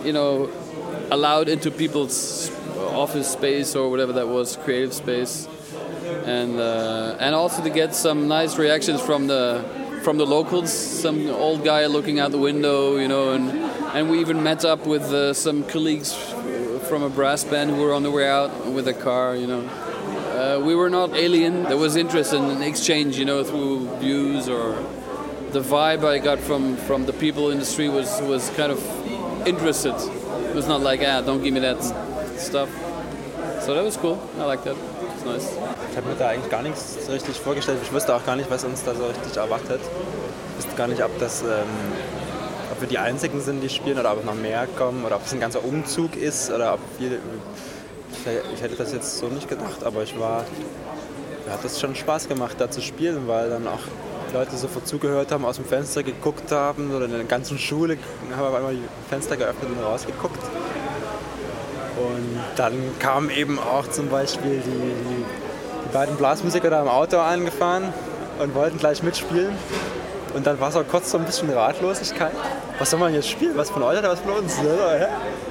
you 0.05 0.13
know, 0.13 0.49
allowed 1.11 1.49
into 1.49 1.73
people's 1.73 2.53
office 3.03 3.27
space 3.27 3.75
or 3.75 3.91
whatever 3.91 4.13
that 4.13 4.29
was, 4.29 4.57
creative 4.59 4.95
space, 4.95 5.49
and 6.25 6.61
uh, 6.61 7.17
and 7.19 7.35
also 7.35 7.65
to 7.65 7.71
get 7.71 7.97
some 7.97 8.29
nice 8.29 8.59
reactions 8.59 9.01
from 9.01 9.27
the 9.27 9.82
from 10.03 10.19
the 10.19 10.27
locals. 10.27 10.73
Some 10.73 11.29
old 11.29 11.65
guy 11.65 11.87
looking 11.87 12.19
out 12.19 12.31
the 12.31 12.39
window, 12.39 12.97
you 12.97 13.09
know, 13.09 13.33
and 13.33 13.51
and 13.95 14.11
we 14.11 14.21
even 14.21 14.43
met 14.43 14.65
up 14.65 14.87
with 14.87 15.03
uh, 15.03 15.33
some 15.33 15.65
colleagues 15.65 16.15
from 16.89 17.03
a 17.03 17.09
brass 17.09 17.45
band 17.45 17.71
who 17.71 17.77
were 17.77 17.95
on 17.95 18.03
the 18.03 18.11
way 18.11 18.29
out 18.29 18.67
with 18.67 18.89
a 18.89 18.95
car, 18.95 19.37
you 19.37 19.47
know. 19.47 19.61
Uh, 20.33 20.59
we 20.59 20.75
were 20.75 20.91
not 20.91 21.15
alien. 21.15 21.63
There 21.65 21.77
was 21.77 21.97
interest 21.97 22.33
in 22.33 22.63
exchange, 22.63 23.19
you 23.19 23.25
know, 23.25 23.45
through 23.45 23.89
views 23.99 24.49
or 24.49 24.73
the 25.53 25.61
vibe 25.61 26.05
I 26.05 26.19
got 26.19 26.39
from 26.41 26.77
from 26.77 27.07
the 27.07 27.13
people 27.13 27.51
in 27.51 27.59
the 27.59 27.67
street 27.67 27.91
was 27.91 28.21
was 28.23 28.51
kind 28.51 28.73
of 28.73 28.81
interested. 29.47 29.95
It 30.49 30.55
was 30.55 30.67
not 30.67 30.81
like, 30.81 31.01
ah, 31.07 31.21
don't 31.21 31.43
give 31.43 31.55
me 31.55 31.61
that 31.61 31.83
stuff. 32.39 32.71
So 33.65 33.75
that 33.75 33.85
was 33.85 33.97
cool. 34.03 34.19
I 34.41 34.45
like 34.45 34.65
that. 34.65 34.75
It's 35.15 35.25
nice. 35.25 35.57
Ich 35.93 35.97
habe 35.97 36.09
mir 36.09 36.17
da 36.17 36.31
eigentlich 36.31 36.51
gar 36.51 36.63
nichts 36.63 36.99
richtig 37.09 37.39
vorgestellt. 37.39 37.79
Ich 37.81 37.93
wusste 37.93 38.13
auch 38.13 38.27
gar 38.27 38.35
nicht, 38.35 38.51
was 38.51 38.65
uns 38.65 38.83
da 38.83 38.93
so 38.93 39.07
richtig 39.07 39.37
erwartet. 39.37 39.81
Ich 40.59 40.65
wusste 40.65 40.77
gar 40.77 40.89
nicht, 40.89 41.05
ob 41.05 41.17
das, 41.21 41.43
ähm, 41.43 41.49
ob 42.73 42.81
wir 42.81 42.89
die 42.89 42.99
Einzigen 42.99 43.41
sind, 43.41 43.61
die 43.61 43.69
spielen 43.69 44.01
oder 44.01 44.15
ob 44.15 44.25
noch 44.25 44.35
mehr 44.35 44.67
kommen 44.77 45.05
oder 45.05 45.15
ob 45.15 45.25
es 45.25 45.33
ein 45.33 45.39
ganzer 45.39 45.65
Umzug 45.65 46.17
ist 46.17 46.51
oder 46.51 46.75
ob 46.75 46.81
wir. 46.99 47.19
Ich 48.53 48.63
hätte 48.63 48.75
das 48.75 48.93
jetzt 48.93 49.19
so 49.19 49.29
nicht 49.29 49.49
gedacht, 49.49 49.85
aber 49.85 50.03
ich 50.03 50.19
war. 50.19 50.45
Mir 51.47 51.53
hat 51.53 51.65
das 51.65 51.81
schon 51.81 51.95
Spaß 51.95 52.29
gemacht, 52.29 52.57
da 52.59 52.69
zu 52.69 52.81
spielen, 52.81 53.29
weil 53.29 53.49
dann 53.49 53.69
auch 53.69 53.81
Leute 54.33 54.57
sofort 54.57 54.89
zugehört 54.89 55.31
haben, 55.31 55.45
aus 55.45 55.57
dem 55.57 55.67
Fenster 55.67 56.03
geguckt 56.03 56.51
haben 56.51 56.93
oder 56.93 57.05
in 57.05 57.13
der 57.13 57.25
ganzen 57.25 57.59
Schule 57.59 57.97
haben 58.37 58.47
auf 58.47 58.55
einmal 58.55 58.75
die 58.75 58.83
Fenster 59.09 59.37
geöffnet 59.37 59.71
und 59.71 59.85
rausgeguckt. 59.85 60.41
Und 62.03 62.41
dann 62.57 62.73
kamen 62.99 63.31
eben 63.31 63.59
auch 63.59 63.89
zum 63.89 64.09
Beispiel 64.09 64.63
die, 64.65 64.71
die, 64.71 65.25
die 65.85 65.93
beiden 65.93 66.17
Blasmusiker 66.17 66.71
da 66.71 66.83
im 66.83 66.89
Auto 66.89 67.19
angefahren 67.19 67.93
und 68.39 68.55
wollten 68.55 68.79
gleich 68.79 69.03
mitspielen. 69.03 69.53
Und 70.35 70.47
dann 70.47 70.59
war 70.61 70.71
es 70.71 70.77
auch 70.77 70.87
kurz 70.89 71.11
so 71.11 71.19
ein 71.19 71.25
bisschen 71.25 71.51
Ratlosigkeit. 71.51 72.33
Was 72.79 72.91
soll 72.91 73.01
man 73.01 73.15
jetzt 73.15 73.29
spielen? 73.29 73.57
Was 73.57 73.71
von 73.71 73.83
euch 73.83 73.99
oder 73.99 74.11
was 74.11 74.21
von 74.21 74.33
uns? 74.33 74.59
Wir 74.63 75.09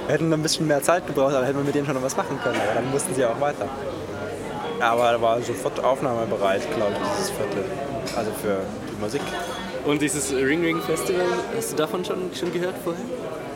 hätten 0.08 0.32
ein 0.32 0.42
bisschen 0.42 0.66
mehr 0.66 0.82
Zeit 0.82 1.06
gebraucht, 1.06 1.34
dann 1.34 1.44
hätten 1.44 1.58
wir 1.58 1.64
mit 1.64 1.74
denen 1.74 1.86
schon 1.86 1.94
noch 1.94 2.02
was 2.02 2.16
machen 2.16 2.38
können. 2.42 2.56
Aber 2.56 2.74
dann 2.74 2.90
mussten 2.90 3.14
sie 3.14 3.24
auch 3.24 3.40
weiter. 3.40 3.68
Aber 4.80 5.12
da 5.12 5.22
war 5.22 5.40
sofort 5.40 5.82
aufnahmebereit, 5.82 6.62
glaube 6.74 6.92
ich, 6.92 7.08
dieses 7.16 7.30
Viertel. 7.30 7.64
Also 8.16 8.32
für 8.42 8.58
die 8.90 9.00
Musik. 9.00 9.20
Und 9.84 10.02
dieses 10.02 10.32
Ring 10.32 10.62
Ring 10.62 10.80
Festival, 10.82 11.24
hast 11.56 11.72
du 11.72 11.76
davon 11.76 12.04
schon, 12.04 12.30
schon 12.34 12.52
gehört 12.52 12.74
vorher? 12.82 13.02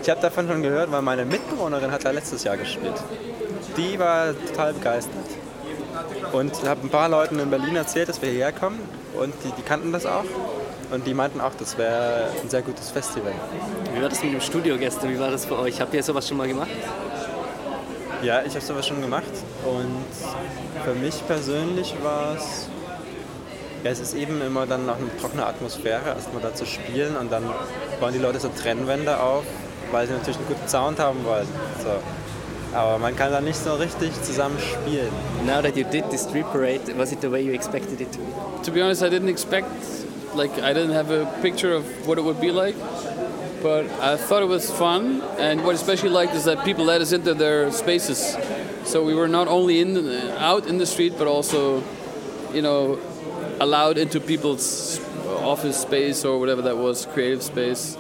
Ich 0.07 0.11
habe 0.11 0.21
davon 0.21 0.47
schon 0.47 0.63
gehört, 0.63 0.93
weil 0.93 1.03
meine 1.03 1.25
Mitbewohnerin 1.25 1.91
hat 1.91 2.05
da 2.05 2.13
letztes 2.13 2.45
Jahr 2.45 2.57
gespielt. 2.57 2.95
Die 3.77 3.99
war 3.99 4.27
total 4.47 4.73
begeistert. 4.73 5.27
Und 6.31 6.53
ich 6.63 6.69
habe 6.69 6.87
ein 6.87 6.91
paar 6.91 7.09
Leuten 7.09 7.41
in 7.41 7.51
Berlin 7.51 7.75
erzählt, 7.75 8.09
dass 8.09 8.23
wir 8.23 8.29
hierher 8.29 8.53
kommen. 8.53 8.79
Und 9.21 9.35
die, 9.43 9.51
die 9.59 9.63
kannten 9.63 9.91
das 9.91 10.07
auch. 10.07 10.23
Und 10.93 11.09
die 11.09 11.13
meinten 11.13 11.41
auch, 11.41 11.55
das 11.59 11.77
wäre 11.77 12.29
ein 12.41 12.49
sehr 12.49 12.63
gutes 12.63 12.93
Festival. 12.93 13.33
Wie 13.93 14.01
war 14.01 14.09
das 14.09 14.23
mit 14.23 14.33
dem 14.33 14.41
Studio 14.41 14.79
gestern? 14.79 15.11
Wie 15.11 15.19
war 15.19 15.33
das 15.33 15.45
für 15.45 15.59
euch? 15.59 15.81
Habt 15.81 15.93
ihr 15.93 16.05
sowas 16.05 16.29
schon 16.29 16.37
mal 16.37 16.47
gemacht? 16.47 16.71
Ja, 18.23 18.43
ich 18.43 18.55
habe 18.55 18.65
sowas 18.65 18.87
schon 18.87 19.01
gemacht. 19.01 19.25
Und 19.65 20.85
für 20.85 20.95
mich 20.95 21.27
persönlich 21.27 21.97
war 22.05 22.37
es. 22.37 22.69
Ja, 23.83 23.91
es 23.91 23.99
ist 23.99 24.15
eben 24.15 24.41
immer 24.41 24.67
dann 24.67 24.87
noch 24.87 24.99
eine 24.99 25.17
trockene 25.21 25.45
Atmosphäre, 25.45 26.11
erstmal 26.15 26.43
da 26.43 26.55
zu 26.55 26.65
spielen 26.65 27.17
und 27.17 27.33
dann 27.33 27.43
bauen 28.01 28.13
die 28.13 28.21
Leute 28.21 28.39
so 28.39 28.49
Trennwände 28.49 29.21
auf, 29.21 29.45
weil 29.93 30.07
sie 30.07 30.13
natürlich 30.13 30.39
einen 30.39 30.49
guten 30.49 30.69
Sound 30.69 30.99
haben 30.99 31.25
wollen. 31.25 31.47
So. 31.83 31.91
Aber 32.77 32.99
man 32.99 33.17
kann 33.17 33.31
da 33.33 33.41
nicht 33.41 33.57
so 33.57 33.75
richtig 33.75 34.11
zusammen 34.23 34.59
spielen. 34.59 35.11
Now 35.47 35.63
that 35.63 35.77
you 35.77 35.85
did 35.85 36.11
the 36.11 36.19
street 36.19 36.45
parade, 36.53 36.81
was 36.97 37.13
it 37.13 37.21
the 37.21 37.31
way 37.31 37.41
you 37.41 37.53
expected 37.53 38.01
it 38.01 38.13
to 38.13 38.19
be? 38.19 38.65
To 38.65 38.71
be 38.71 38.83
honest, 38.83 39.03
I 39.03 39.09
didn't 39.09 39.31
expect, 39.31 39.71
like, 40.35 40.53
I 40.59 40.75
didn't 40.75 40.93
have 40.93 41.11
a 41.11 41.27
picture 41.41 41.73
of 41.73 41.85
what 42.07 42.19
it 42.19 42.25
would 42.25 42.41
be 42.41 42.51
like. 42.51 42.77
But 43.63 43.87
I 44.01 44.17
thought 44.17 44.43
it 44.43 44.49
was 44.49 44.71
fun, 44.71 45.23
and 45.39 45.65
what 45.65 45.71
I 45.71 45.75
especially 45.75 46.11
liked 46.11 46.35
is 46.35 46.45
that 46.45 46.65
people 46.65 46.85
let 46.85 47.01
us 47.01 47.13
into 47.13 47.33
their 47.33 47.73
spaces. 47.73 48.37
So 48.85 49.03
we 49.03 49.15
were 49.15 49.29
not 49.29 49.49
only 49.49 49.81
in 49.81 49.95
the, 49.95 50.39
out 50.39 50.67
in 50.67 50.77
the 50.77 50.87
street, 50.87 51.15
but 51.19 51.27
also, 51.27 51.83
you 52.53 52.61
know, 52.61 52.99
allowed 53.59 53.97
into 53.97 54.21
people's 54.21 55.01
office 55.41 55.81
space 55.81 56.25
or 56.25 56.39
whatever 56.39 56.63
that 56.63 56.77
was, 56.77 57.07
creative 57.07 57.43
space, 57.43 57.97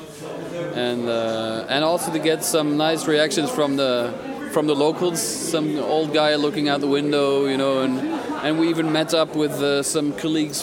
and 0.74 1.08
uh, 1.08 1.66
and 1.68 1.84
also 1.84 2.12
to 2.12 2.18
get 2.18 2.44
some 2.44 2.76
nice 2.76 3.06
reactions 3.06 3.50
from 3.50 3.76
the 3.76 4.12
from 4.52 4.66
the 4.66 4.74
locals. 4.74 5.20
Some 5.20 5.78
old 5.78 6.12
guy 6.14 6.34
looking 6.36 6.68
out 6.68 6.80
the 6.80 6.86
window, 6.86 7.46
you 7.46 7.56
know, 7.56 7.82
and 7.82 7.98
and 8.44 8.58
we 8.58 8.68
even 8.68 8.92
met 8.92 9.14
up 9.14 9.36
with 9.36 9.52
uh, 9.52 9.82
some 9.82 10.12
colleagues 10.12 10.62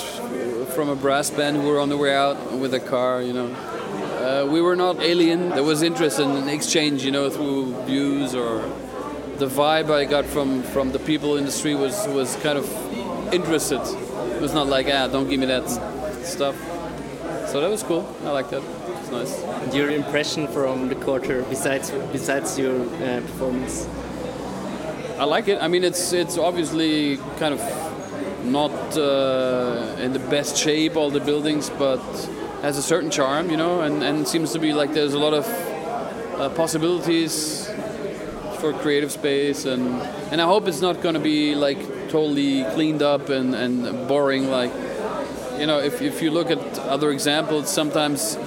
from 0.73 0.89
a 0.89 0.95
brass 0.95 1.29
band 1.29 1.57
who 1.57 1.67
were 1.67 1.79
on 1.79 1.89
the 1.89 1.97
way 1.97 2.15
out 2.15 2.37
with 2.53 2.73
a 2.73 2.79
car, 2.79 3.21
you 3.21 3.33
know. 3.33 3.47
Uh, 4.23 4.45
we 4.49 4.61
were 4.61 4.75
not 4.75 4.99
alien. 5.01 5.49
There 5.49 5.63
was 5.63 5.83
interest 5.83 6.19
in 6.19 6.47
exchange, 6.47 7.03
you 7.03 7.11
know, 7.11 7.29
through 7.29 7.75
views 7.83 8.33
or 8.33 8.61
the 9.37 9.47
vibe 9.47 9.91
I 9.91 10.05
got 10.05 10.25
from 10.25 10.63
from 10.63 10.91
the 10.91 10.99
people 10.99 11.37
in 11.37 11.45
the 11.45 11.51
street 11.51 11.75
was 11.75 12.07
was 12.07 12.35
kind 12.37 12.57
of 12.57 12.65
interested. 13.33 13.81
It 14.35 14.41
was 14.41 14.53
not 14.53 14.67
like, 14.67 14.87
ah, 14.87 15.07
don't 15.07 15.29
give 15.29 15.39
me 15.39 15.47
that 15.47 15.69
stuff. 16.23 16.55
So 17.49 17.59
that 17.61 17.69
was 17.69 17.83
cool. 17.83 18.03
I 18.23 18.29
like 18.29 18.49
that. 18.49 18.82
Nice. 19.13 19.43
And 19.43 19.73
your 19.73 19.91
impression 19.91 20.47
from 20.47 20.89
the 20.89 20.95
quarter, 20.95 21.43
besides 21.43 21.91
besides 22.11 22.57
your 22.57 22.81
uh, 22.81 23.21
performance? 23.21 23.87
I 25.19 25.25
like 25.25 25.47
it. 25.47 25.61
I 25.61 25.67
mean, 25.67 25.83
it's 25.83 26.13
it's 26.13 26.37
obviously 26.37 27.17
kind 27.37 27.53
of 27.53 27.61
not 28.43 28.71
uh, 28.97 29.95
in 29.99 30.13
the 30.13 30.19
best 30.19 30.57
shape, 30.57 30.95
all 30.95 31.11
the 31.11 31.19
buildings, 31.19 31.69
but 31.69 32.01
has 32.63 32.77
a 32.77 32.81
certain 32.81 33.11
charm, 33.11 33.49
you 33.49 33.57
know, 33.57 33.81
and, 33.81 34.03
and 34.03 34.27
seems 34.27 34.51
to 34.53 34.59
be 34.59 34.73
like 34.73 34.93
there's 34.93 35.13
a 35.13 35.19
lot 35.19 35.33
of 35.33 35.45
uh, 35.45 36.49
possibilities 36.55 37.69
for 38.59 38.73
creative 38.73 39.11
space, 39.11 39.65
and 39.65 40.01
and 40.31 40.41
I 40.41 40.45
hope 40.45 40.67
it's 40.67 40.81
not 40.81 41.01
going 41.01 41.15
to 41.15 41.21
be 41.21 41.53
like 41.53 41.77
totally 42.09 42.63
cleaned 42.73 43.03
up 43.03 43.29
and, 43.29 43.53
and 43.53 44.07
boring. 44.07 44.49
Like, 44.49 44.71
you 45.59 45.67
know, 45.67 45.79
if 45.79 46.01
if 46.01 46.21
you 46.21 46.31
look 46.31 46.49
at 46.49 46.79
other 46.79 47.11
examples, 47.11 47.69
sometimes 47.69 48.37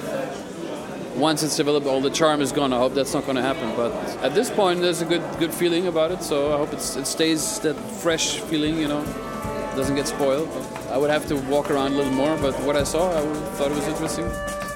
once 1.17 1.43
it's 1.43 1.57
developed, 1.57 1.87
all 1.87 2.01
the 2.01 2.09
charm 2.09 2.41
is 2.41 2.51
gone. 2.51 2.73
I 2.73 2.77
hope 2.77 2.93
that's 2.93 3.13
not 3.13 3.23
going 3.25 3.35
to 3.35 3.41
happen. 3.41 3.75
But 3.75 3.91
at 4.23 4.33
this 4.35 4.49
point, 4.49 4.81
there's 4.81 5.01
a 5.01 5.05
good 5.05 5.23
good 5.39 5.53
feeling 5.53 5.87
about 5.87 6.11
it. 6.11 6.23
So 6.23 6.53
I 6.53 6.57
hope 6.57 6.73
it 6.73 6.81
stays 6.81 7.59
that 7.59 7.75
fresh 7.75 8.39
feeling. 8.41 8.77
You 8.77 8.87
know, 8.87 9.03
doesn't 9.75 9.95
get 9.95 10.07
spoiled. 10.07 10.49
I 10.89 10.97
would 10.97 11.09
have 11.09 11.27
to 11.27 11.35
walk 11.35 11.69
around 11.69 11.93
a 11.93 11.95
little 11.97 12.13
more, 12.13 12.37
but 12.37 12.53
what 12.61 12.75
I 12.75 12.83
saw, 12.83 13.11
I 13.17 13.21
thought 13.55 13.71
it 13.71 13.75
was 13.75 13.87
interesting. 13.87 14.66